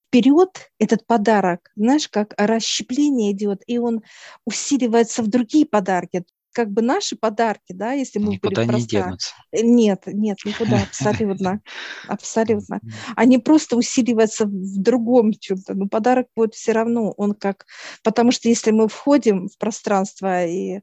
вперед, 0.07 0.71
этот 0.79 1.05
подарок, 1.05 1.69
знаешь, 1.75 2.07
как 2.07 2.33
расщепление 2.37 3.31
идет, 3.33 3.61
и 3.67 3.77
он 3.77 4.01
усиливается 4.45 5.21
в 5.21 5.27
другие 5.27 5.65
подарки 5.65 6.25
как 6.57 6.71
бы 6.71 6.81
наши 6.81 7.15
подарки, 7.15 7.71
да, 7.71 7.91
если 7.91 8.17
мы 8.17 8.29
никуда 8.29 8.65
были 8.65 8.77
не 8.77 8.87
денутся. 8.87 9.29
Э, 9.51 9.61
нет, 9.61 10.01
нет, 10.07 10.39
никуда, 10.43 10.81
абсолютно, 10.81 11.61
абсолютно. 12.07 12.81
Они 13.15 13.37
просто 13.37 13.77
усиливаются 13.77 14.45
в 14.45 14.81
другом 14.81 15.33
чем-то, 15.33 15.75
но 15.75 15.87
подарок 15.87 16.29
будет 16.35 16.55
все 16.55 16.71
равно, 16.71 17.11
он 17.11 17.35
как, 17.35 17.67
потому 18.03 18.31
что 18.31 18.49
если 18.49 18.71
мы 18.71 18.87
входим 18.87 19.49
в 19.49 19.57
пространство 19.59 20.47
и 20.47 20.81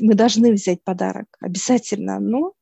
мы 0.00 0.14
должны 0.14 0.50
взять 0.50 0.82
подарок, 0.82 1.26
обязательно, 1.40 2.18
но 2.18 2.54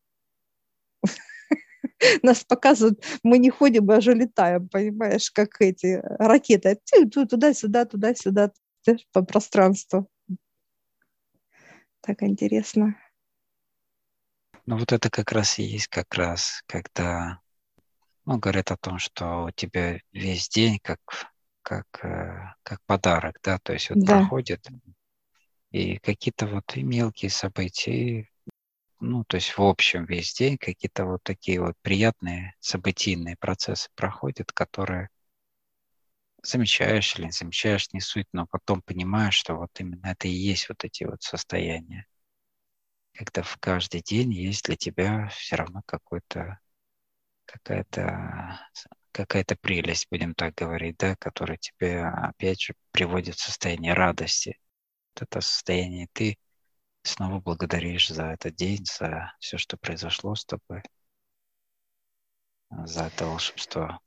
нас 2.25 2.43
показывают, 2.43 3.01
мы 3.23 3.39
не 3.39 3.51
ходим, 3.51 3.85
мы 3.85 3.99
уже 3.99 4.13
летаем, 4.13 4.69
понимаешь, 4.69 5.31
как 5.31 5.61
эти 5.61 6.03
ракеты, 6.19 6.81
туда-сюда, 7.13 7.85
туда-сюда, 7.85 8.51
по 9.13 9.23
пространству. 9.23 10.09
Так 12.05 12.23
интересно. 12.23 12.97
Ну 14.67 14.77
вот 14.77 14.93
это 14.93 15.09
как 15.09 15.33
раз 15.33 15.59
и 15.59 15.63
есть 15.63 15.89
как 15.89 16.15
раз, 16.15 16.63
когда 16.67 17.41
ну, 18.27 18.39
говорят 18.39 18.71
о 18.71 18.77
том, 18.77 18.99
что 18.99 19.45
у 19.45 19.51
тебя 19.51 19.99
весь 20.13 20.49
день 20.51 20.79
как, 20.83 21.01
как, 21.63 21.87
э, 22.05 22.55
как 22.63 22.81
подарок, 22.85 23.39
да, 23.43 23.59
то 23.59 23.73
есть 23.73 23.89
вот 23.89 24.05
да. 24.05 24.19
проходит, 24.19 24.67
и 25.71 25.99
какие-то 25.99 26.47
вот 26.47 26.77
и 26.77 26.83
мелкие 26.83 27.31
события, 27.31 28.29
ну, 29.01 29.25
то 29.25 29.37
есть 29.37 29.57
в 29.57 29.63
общем 29.63 30.05
весь 30.05 30.35
день 30.35 30.59
какие-то 30.59 31.07
вот 31.07 31.23
такие 31.23 31.61
вот 31.61 31.75
приятные 31.81 32.55
событийные 32.61 33.37
процессы 33.37 33.89
проходят, 33.95 34.53
которые 34.53 35.09
замечаешь 36.45 37.17
или 37.17 37.27
не 37.27 37.33
замечаешь, 37.33 37.93
не 37.93 38.01
суть, 38.01 38.29
но 38.33 38.47
потом 38.47 38.83
понимаешь, 38.83 39.35
что 39.35 39.55
вот 39.55 39.71
именно 39.79 40.07
это 40.07 40.29
и 40.29 40.33
есть 40.33 40.69
вот 40.69 40.85
эти 40.85 41.05
вот 41.05 41.23
состояния. 41.23 42.07
Когда 43.13 43.43
в 43.43 43.57
каждый 43.59 44.01
день 44.03 44.33
есть 44.33 44.65
для 44.65 44.77
тебя 44.77 45.29
все 45.29 45.57
равно 45.57 45.83
какой-то 45.87 46.59
какая-то 47.47 48.61
какая-то 49.13 49.57
прелесть, 49.57 50.09
будем 50.11 50.35
так 50.35 50.55
говорить, 50.55 50.97
да, 50.99 51.15
которая 51.17 51.57
тебе 51.57 52.05
опять 52.05 52.61
же 52.63 52.75
приводит 52.91 53.37
в 53.37 53.45
состояние 53.45 53.95
радости. 53.95 54.59
Это 55.15 55.41
состояние 55.41 56.09
ты 56.13 56.37
снова 57.03 57.41
благодаришь 57.41 58.09
за 58.09 58.27
этот 58.33 58.57
день, 58.57 58.85
за 58.87 59.33
все, 59.39 59.59
что 59.59 59.77
произошло 59.77 60.35
с 60.35 60.45
тобой, 60.45 60.83
за 62.85 63.05
это 63.05 63.27
волшебство. 63.27 64.01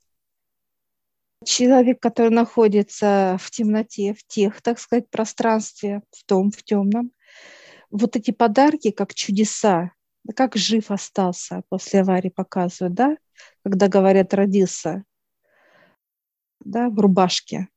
Человек, 1.44 2.00
который 2.00 2.30
находится 2.30 3.36
в 3.40 3.50
темноте, 3.50 4.12
в 4.12 4.24
тех, 4.26 4.60
так 4.60 4.78
сказать, 4.78 5.08
пространстве, 5.08 6.02
в 6.10 6.24
том, 6.24 6.50
в 6.50 6.62
темном, 6.64 7.12
вот 7.90 8.16
эти 8.16 8.32
подарки, 8.32 8.90
как 8.90 9.14
чудеса, 9.14 9.92
как 10.36 10.56
жив 10.56 10.90
остался 10.90 11.62
после 11.68 12.00
аварии 12.00 12.28
показывают, 12.28 12.94
да, 12.94 13.16
когда 13.62 13.88
говорят 13.88 14.34
родился, 14.34 15.04
да, 16.60 16.90
в 16.90 16.98
рубашке. 16.98 17.68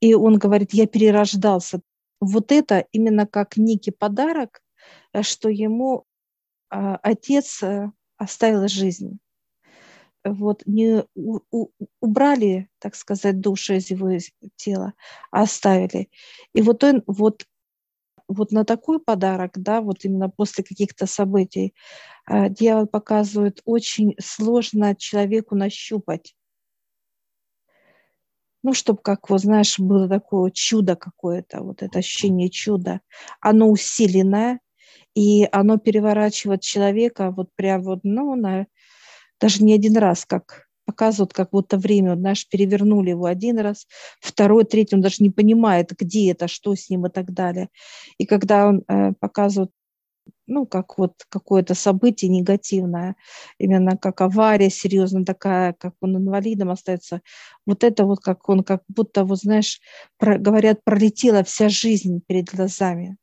И 0.00 0.14
он 0.14 0.38
говорит, 0.38 0.74
я 0.74 0.86
перерождался. 0.86 1.80
вот 2.20 2.52
это 2.52 2.86
именно 2.92 3.26
как 3.26 3.56
некий 3.56 3.90
подарок, 3.90 4.60
э, 5.12 5.22
что 5.22 5.48
ему 5.48 6.04
а, 6.70 6.96
отец 6.96 7.62
э, 7.62 7.90
оставил 8.16 8.68
жизнь. 8.68 9.18
Вот 10.24 10.62
не 10.66 11.04
у, 11.14 11.40
у, 11.50 11.68
убрали, 12.00 12.68
так 12.78 12.94
сказать, 12.94 13.40
душу 13.40 13.74
из 13.74 13.90
его 13.90 14.10
тела, 14.56 14.94
а 15.30 15.42
оставили. 15.42 16.08
И 16.54 16.62
вот 16.62 16.82
он 16.84 17.02
вот 17.06 17.44
вот 18.26 18.52
на 18.52 18.64
такой 18.64 19.00
подарок, 19.00 19.52
да, 19.56 19.82
вот 19.82 20.04
именно 20.04 20.30
после 20.30 20.64
каких-то 20.64 21.06
событий, 21.06 21.74
э, 22.26 22.48
дьявол 22.48 22.86
показывает 22.86 23.60
очень 23.66 24.14
сложно 24.18 24.96
человеку 24.96 25.54
нащупать 25.54 26.34
ну, 28.64 28.72
чтобы, 28.72 29.00
как 29.02 29.28
вот, 29.28 29.42
знаешь, 29.42 29.78
было 29.78 30.08
такое 30.08 30.50
чудо 30.50 30.96
какое-то, 30.96 31.62
вот 31.62 31.82
это 31.82 31.98
ощущение 31.98 32.48
чуда, 32.48 33.02
оно 33.40 33.68
усиленное, 33.70 34.58
и 35.14 35.46
оно 35.52 35.76
переворачивает 35.76 36.62
человека 36.62 37.30
вот 37.30 37.50
прям 37.54 37.82
вот, 37.82 38.00
ну, 38.04 38.34
на, 38.34 38.66
даже 39.40 39.64
не 39.64 39.74
один 39.74 39.96
раз, 39.96 40.24
как 40.24 40.66
показывают, 40.86 41.32
как 41.32 41.50
будто 41.50 41.78
время, 41.78 42.10
вот, 42.10 42.18
знаешь, 42.18 42.48
перевернули 42.48 43.10
его 43.10 43.24
один 43.24 43.58
раз, 43.58 43.86
второй, 44.20 44.64
третий, 44.64 44.96
он 44.96 45.02
даже 45.02 45.16
не 45.20 45.30
понимает, 45.30 45.92
где 45.98 46.30
это, 46.30 46.46
что 46.48 46.74
с 46.74 46.90
ним 46.90 47.06
и 47.06 47.10
так 47.10 47.32
далее. 47.32 47.68
И 48.18 48.26
когда 48.26 48.68
он 48.68 48.84
э, 48.86 49.12
показывает 49.18 49.70
ну, 50.46 50.66
как 50.66 50.98
вот 50.98 51.24
какое-то 51.28 51.74
событие 51.74 52.30
негативное, 52.30 53.16
именно 53.58 53.96
как 53.96 54.20
авария 54.20 54.70
серьезная 54.70 55.24
такая, 55.24 55.72
как 55.72 55.94
он 56.00 56.16
инвалидом 56.16 56.70
остается, 56.70 57.22
вот 57.66 57.84
это 57.84 58.04
вот 58.04 58.20
как 58.20 58.48
он, 58.48 58.62
как 58.62 58.82
будто, 58.88 59.24
вот 59.24 59.38
знаешь, 59.38 59.80
про, 60.18 60.38
говорят, 60.38 60.84
пролетела 60.84 61.44
вся 61.44 61.68
жизнь 61.68 62.20
перед 62.26 62.46
глазами. 62.46 63.16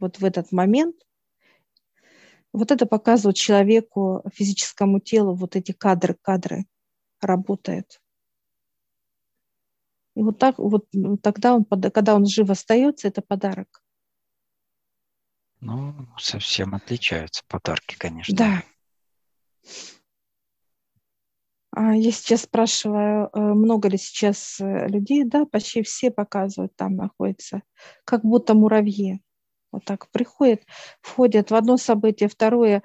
Вот 0.00 0.18
в 0.18 0.24
этот 0.24 0.52
момент 0.52 0.96
вот 2.54 2.70
это 2.70 2.86
показывает 2.86 3.36
человеку, 3.36 4.22
физическому 4.32 5.00
телу, 5.00 5.34
вот 5.34 5.56
эти 5.56 5.72
кадры, 5.72 6.16
кадры 6.22 6.66
работают. 7.20 8.00
И 10.14 10.22
вот 10.22 10.38
так, 10.38 10.58
вот 10.58 10.86
тогда 11.20 11.56
он, 11.56 11.64
когда 11.64 12.14
он 12.14 12.26
жив 12.26 12.48
остается, 12.48 13.08
это 13.08 13.22
подарок. 13.22 13.82
Ну, 15.60 15.94
совсем 16.16 16.74
отличаются 16.74 17.42
подарки, 17.48 17.96
конечно. 17.98 18.36
Да. 18.36 18.62
А 21.72 21.96
я 21.96 22.12
сейчас 22.12 22.42
спрашиваю, 22.42 23.30
э, 23.32 23.40
много 23.40 23.88
ли 23.88 23.98
сейчас 23.98 24.60
э, 24.60 24.86
людей, 24.86 25.24
да, 25.24 25.44
почти 25.44 25.82
все 25.82 26.12
показывают, 26.12 26.76
там 26.76 26.94
находятся, 26.94 27.62
как 28.04 28.22
будто 28.22 28.54
муравьи. 28.54 29.20
Вот 29.74 29.84
так 29.84 30.08
приходят, 30.12 30.62
входят 31.00 31.50
в 31.50 31.54
одно 31.56 31.76
событие, 31.76 32.28
второе, 32.28 32.84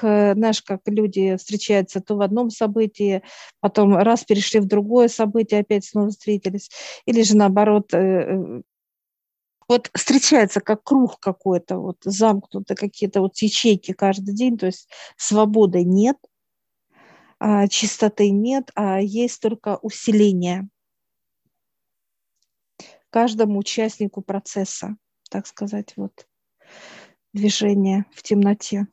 знаешь, 0.00 0.62
как 0.62 0.80
люди 0.86 1.36
встречаются 1.36 2.00
то 2.00 2.16
в 2.16 2.22
одном 2.22 2.50
событии, 2.50 3.22
потом 3.60 3.96
раз 3.96 4.24
перешли 4.24 4.58
в 4.58 4.66
другое 4.66 5.06
событие, 5.06 5.60
опять 5.60 5.84
снова 5.84 6.10
встретились, 6.10 6.70
или 7.06 7.22
же 7.22 7.36
наоборот, 7.36 7.94
э, 7.94 8.62
вот 9.68 9.90
встречается 9.94 10.60
как 10.60 10.82
круг 10.82 11.20
какой-то, 11.20 11.78
вот 11.78 11.98
замкнуты 12.04 12.74
какие-то 12.74 13.20
вот 13.20 13.36
ячейки 13.38 13.92
каждый 13.92 14.34
день, 14.34 14.58
то 14.58 14.66
есть 14.66 14.88
свободы 15.16 15.84
нет, 15.84 16.16
а, 17.38 17.68
чистоты 17.68 18.30
нет, 18.30 18.72
а 18.74 19.00
есть 19.00 19.40
только 19.40 19.78
усиление. 19.82 20.68
Каждому 23.10 23.60
участнику 23.60 24.20
процесса, 24.20 24.96
так 25.30 25.46
сказать, 25.46 25.94
вот 25.96 26.26
движение 27.32 28.06
в 28.12 28.22
темноте. 28.22 28.86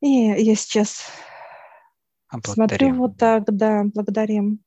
И 0.00 0.08
я 0.08 0.54
сейчас 0.54 1.04
смотрю 2.44 2.94
вот 2.94 3.16
так, 3.16 3.44
да, 3.46 3.84
благодарим 3.84 4.60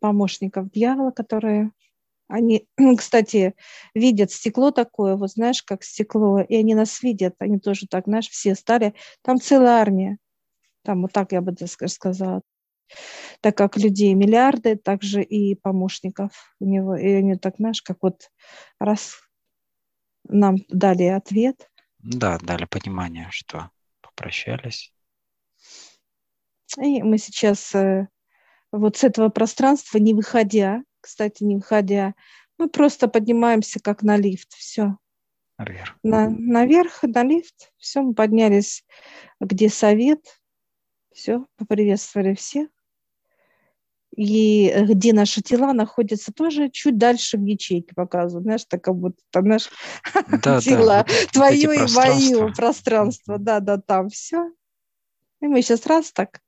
помощников 0.00 0.70
дьявола, 0.70 1.12
которые 1.12 1.72
они, 2.28 2.66
кстати, 2.98 3.54
видят 3.94 4.30
стекло 4.32 4.70
такое, 4.70 5.16
вот 5.16 5.30
знаешь, 5.30 5.62
как 5.62 5.84
стекло, 5.84 6.40
и 6.40 6.56
они 6.56 6.74
нас 6.74 7.02
видят, 7.02 7.34
они 7.38 7.58
тоже 7.58 7.86
так, 7.86 8.04
знаешь, 8.06 8.28
все 8.28 8.54
стали, 8.54 8.94
там 9.22 9.38
целая 9.38 9.80
армия, 9.80 10.18
там 10.82 11.02
вот 11.02 11.12
так 11.12 11.32
я 11.32 11.40
бы 11.40 11.54
сказала, 11.66 12.42
так 13.40 13.56
как 13.56 13.76
людей 13.76 14.14
миллиарды, 14.14 14.76
также 14.76 15.22
и 15.22 15.54
помощников 15.54 16.54
у 16.60 16.66
него, 16.66 16.96
и 16.96 17.08
они 17.12 17.36
так, 17.36 17.56
знаешь, 17.58 17.82
как 17.82 17.98
вот 18.02 18.30
раз 18.78 19.16
нам 20.28 20.56
дали 20.68 21.04
ответ. 21.04 21.70
Да, 21.98 22.38
дали 22.38 22.64
понимание, 22.64 23.28
что 23.30 23.70
попрощались. 24.00 24.92
И 26.78 27.02
мы 27.02 27.18
сейчас 27.18 27.74
э, 27.74 28.08
вот 28.72 28.96
с 28.96 29.04
этого 29.04 29.28
пространства, 29.28 29.98
не 29.98 30.14
выходя, 30.14 30.82
кстати, 31.00 31.44
не 31.44 31.56
выходя, 31.56 32.14
мы 32.58 32.68
просто 32.68 33.08
поднимаемся 33.08 33.80
как 33.80 34.02
на 34.02 34.16
лифт, 34.16 34.52
все. 34.52 34.96
Наверх. 35.58 35.96
На, 36.02 36.28
наверх, 36.28 37.02
на 37.02 37.22
лифт, 37.22 37.72
все, 37.76 38.02
мы 38.02 38.14
поднялись, 38.14 38.84
где 39.40 39.68
совет, 39.68 40.40
все, 41.12 41.46
поприветствовали 41.56 42.34
всех. 42.34 42.68
И 44.16 44.72
где 44.88 45.12
наши 45.12 45.42
тела 45.42 45.72
находятся 45.72 46.32
тоже 46.32 46.70
чуть 46.70 46.98
дальше 46.98 47.36
в 47.36 47.44
ячейке 47.44 47.94
показывают, 47.94 48.44
знаешь, 48.44 48.64
так 48.64 48.82
как 48.82 48.94
будто, 48.94 49.20
знаешь, 49.32 49.70
да, 50.42 50.60
тела, 50.60 51.04
да, 51.06 51.26
твое 51.32 51.74
и 51.74 51.92
мое 51.94 52.52
пространство, 52.52 53.38
да, 53.38 53.60
да, 53.60 53.78
там 53.78 54.08
все. 54.08 54.50
И 55.40 55.46
мы 55.46 55.62
сейчас 55.62 55.86
раз 55.86 56.12
так 56.12 56.40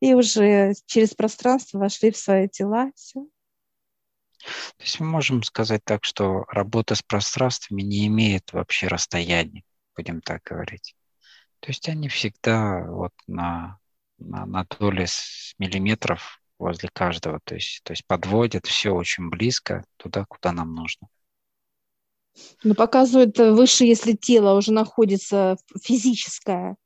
и 0.00 0.14
уже 0.14 0.74
через 0.86 1.14
пространство 1.14 1.78
вошли 1.78 2.10
в 2.10 2.16
свои 2.16 2.48
тела. 2.48 2.92
Все. 2.94 3.26
То 4.76 4.82
есть 4.84 5.00
мы 5.00 5.06
можем 5.06 5.42
сказать 5.42 5.82
так, 5.84 6.04
что 6.04 6.44
работа 6.48 6.94
с 6.94 7.02
пространствами 7.02 7.82
не 7.82 8.06
имеет 8.06 8.52
вообще 8.52 8.86
расстояния, 8.86 9.62
будем 9.96 10.20
так 10.20 10.42
говорить. 10.44 10.94
То 11.60 11.70
есть 11.70 11.88
они 11.88 12.08
всегда 12.08 12.84
вот 12.86 13.12
на, 13.26 13.78
на, 14.18 14.46
на 14.46 14.64
доли 14.64 15.06
миллиметров 15.58 16.40
возле 16.58 16.88
каждого, 16.92 17.40
то 17.44 17.54
есть, 17.54 17.80
то 17.84 17.92
есть 17.92 18.06
подводят 18.06 18.66
все 18.66 18.90
очень 18.90 19.28
близко 19.28 19.84
туда, 19.96 20.24
куда 20.26 20.52
нам 20.52 20.74
нужно. 20.74 21.08
Но 22.62 22.74
показывает 22.74 23.38
выше, 23.38 23.84
если 23.84 24.12
тело 24.12 24.56
уже 24.56 24.72
находится 24.72 25.56
физическое, 25.82 26.76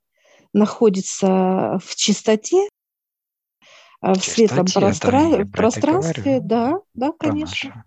находится 0.53 1.79
в 1.85 1.95
чистоте, 1.97 2.69
а, 4.01 4.15
в 4.15 4.25
светлом 4.25 4.67
простра... 4.67 5.45
пространстве, 5.47 6.41
да, 6.41 6.81
да, 6.95 7.13
конечно. 7.19 7.85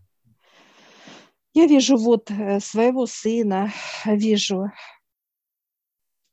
Я 1.53 1.67
вижу 1.67 1.97
вот 1.97 2.29
э, 2.31 2.59
своего 2.59 3.05
сына, 3.05 3.71
вижу 4.05 4.71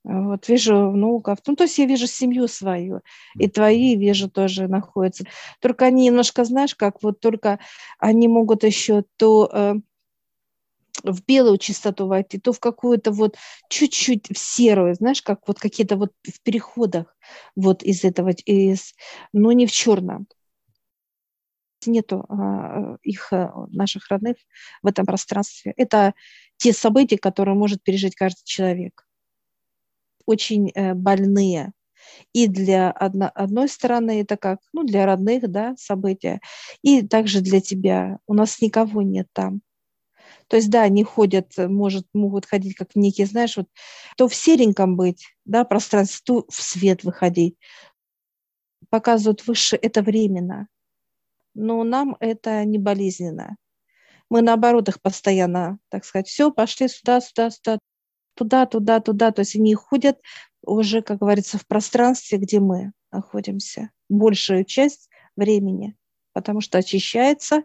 вот 0.04 0.48
вижу 0.48 0.90
внуков, 0.90 1.38
ну 1.46 1.54
то 1.54 1.64
есть 1.64 1.78
я 1.78 1.86
вижу 1.86 2.06
семью 2.06 2.48
свою, 2.48 3.00
и 3.38 3.48
твои 3.48 3.96
вижу 3.96 4.28
тоже 4.28 4.66
находятся. 4.68 5.24
Только 5.60 5.86
они 5.86 6.06
немножко, 6.06 6.44
знаешь, 6.44 6.74
как 6.74 7.02
вот 7.02 7.20
только 7.20 7.60
они 7.98 8.26
могут 8.28 8.64
еще 8.64 9.04
то 9.16 9.48
э, 9.52 9.74
в 11.04 11.24
белую 11.24 11.58
чистоту 11.58 12.06
войти, 12.06 12.38
то 12.38 12.52
в 12.52 12.60
какую-то 12.60 13.12
вот 13.12 13.36
чуть-чуть 13.68 14.28
в 14.30 14.38
серую, 14.38 14.94
знаешь, 14.94 15.22
как 15.22 15.46
вот 15.46 15.58
какие-то 15.58 15.96
вот 15.96 16.12
в 16.22 16.40
переходах 16.42 17.16
вот 17.56 17.82
из 17.82 18.04
этого, 18.04 18.30
из, 18.30 18.94
но 19.32 19.52
не 19.52 19.66
в 19.66 19.72
черном. 19.72 20.26
Нету 21.84 22.24
а, 22.28 22.96
их, 23.02 23.32
э, 23.32 23.50
наших 23.70 24.08
родных 24.08 24.36
в 24.82 24.86
этом 24.86 25.04
пространстве. 25.04 25.74
Это 25.76 26.14
те 26.56 26.72
события, 26.72 27.18
которые 27.18 27.56
может 27.56 27.82
пережить 27.82 28.14
каждый 28.14 28.44
человек. 28.44 29.04
Очень 30.26 30.70
э, 30.74 30.94
больные. 30.94 31.72
И 32.32 32.48
для 32.48 32.90
одно, 32.90 33.30
одной 33.34 33.68
стороны 33.68 34.20
это 34.20 34.36
как, 34.36 34.60
ну, 34.72 34.84
для 34.84 35.06
родных, 35.06 35.50
да, 35.50 35.74
события, 35.78 36.40
и 36.82 37.02
также 37.06 37.40
для 37.40 37.60
тебя. 37.60 38.18
У 38.26 38.34
нас 38.34 38.60
никого 38.60 39.02
нет 39.02 39.28
там 39.32 39.62
то 40.48 40.56
есть, 40.56 40.68
да, 40.70 40.82
они 40.82 41.02
ходят, 41.02 41.52
может, 41.56 42.06
могут 42.12 42.46
ходить 42.46 42.74
как 42.74 42.94
некие, 42.94 43.26
знаешь, 43.26 43.56
вот 43.56 43.68
то 44.18 44.28
в 44.28 44.34
сереньком 44.34 44.96
быть, 44.96 45.24
да, 45.46 45.64
пространстве, 45.64 46.42
в 46.48 46.62
свет 46.62 47.04
выходить. 47.04 47.56
Показывают 48.90 49.46
выше, 49.46 49.76
это 49.80 50.02
временно. 50.02 50.68
Но 51.54 51.84
нам 51.84 52.16
это 52.20 52.64
не 52.64 52.78
болезненно. 52.78 53.56
Мы 54.30 54.42
наоборот 54.42 54.88
их 54.88 55.00
постоянно, 55.02 55.78
так 55.90 56.04
сказать, 56.04 56.28
все, 56.28 56.50
пошли 56.50 56.88
сюда, 56.88 57.20
сюда, 57.20 57.50
сюда, 57.50 57.78
туда, 58.34 58.66
туда, 58.66 59.00
туда. 59.00 59.32
То 59.32 59.40
есть 59.40 59.56
они 59.56 59.74
ходят 59.74 60.20
уже, 60.62 61.02
как 61.02 61.18
говорится, 61.18 61.58
в 61.58 61.66
пространстве, 61.66 62.38
где 62.38 62.60
мы 62.60 62.92
находимся, 63.10 63.90
большую 64.08 64.64
часть 64.64 65.08
времени, 65.36 65.96
потому 66.32 66.60
что 66.60 66.78
очищается 66.78 67.64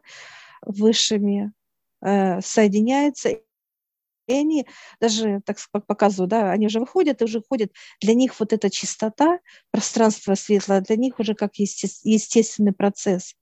высшими 0.62 1.54
э, 2.02 2.42
соединяются, 2.42 3.30
и 3.30 4.34
они 4.34 4.68
даже, 5.00 5.42
так 5.46 5.58
показываю, 5.88 6.28
да, 6.28 6.52
они 6.52 6.68
уже 6.68 6.80
выходят 6.80 7.22
и 7.22 7.26
уже 7.26 7.42
ходят. 7.42 7.72
Для 8.02 8.14
них 8.14 8.38
вот 8.40 8.52
эта 8.52 8.70
чистота, 8.70 9.40
пространство 9.72 10.36
светлое, 10.36 10.82
для 10.82 10.98
них 10.98 11.20
уже 11.20 11.34
как 11.34 11.56
естественный 11.56 12.74
процесс. 12.74 13.36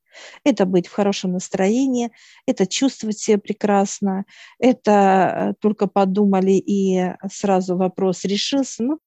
Это 0.44 0.66
быть 0.66 0.88
в 0.88 0.94
хорошем 0.94 1.34
настроении, 1.34 2.12
это 2.46 2.68
чувствовать 2.68 3.20
себя 3.20 3.38
прекрасно, 3.38 4.26
это 4.60 4.92
э, 4.92 5.54
только 5.60 5.88
подумали 5.88 6.54
и 6.54 7.14
сразу 7.32 7.78
вопрос 7.78 8.26
решился. 8.26 8.84
Ну, 8.84 9.00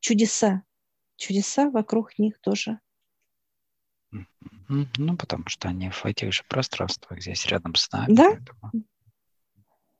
чудеса, 0.00 0.62
чудеса 1.16 1.70
вокруг 1.70 2.18
них 2.18 2.40
тоже. 2.40 2.78
Ну, 4.68 5.16
потому 5.16 5.48
что 5.48 5.68
они 5.68 5.90
в 5.90 6.04
этих 6.04 6.32
же 6.32 6.44
пространствах 6.48 7.20
здесь 7.20 7.46
рядом 7.46 7.74
с 7.74 7.90
нами. 7.90 8.14
Да? 8.14 8.38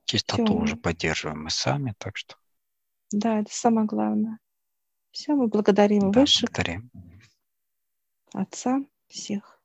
Чистоту 0.04 0.44
Все. 0.44 0.54
уже 0.54 0.76
поддерживаем 0.76 1.44
мы 1.44 1.50
сами, 1.50 1.94
так 1.98 2.16
что. 2.16 2.36
Да, 3.12 3.40
это 3.40 3.52
самое 3.52 3.86
главное. 3.86 4.38
Все, 5.10 5.34
мы 5.34 5.48
благодарим 5.48 6.10
да, 6.12 6.20
высших. 6.20 6.50
Благодарим. 6.50 6.90
Отца 8.32 8.80
всех. 9.08 9.59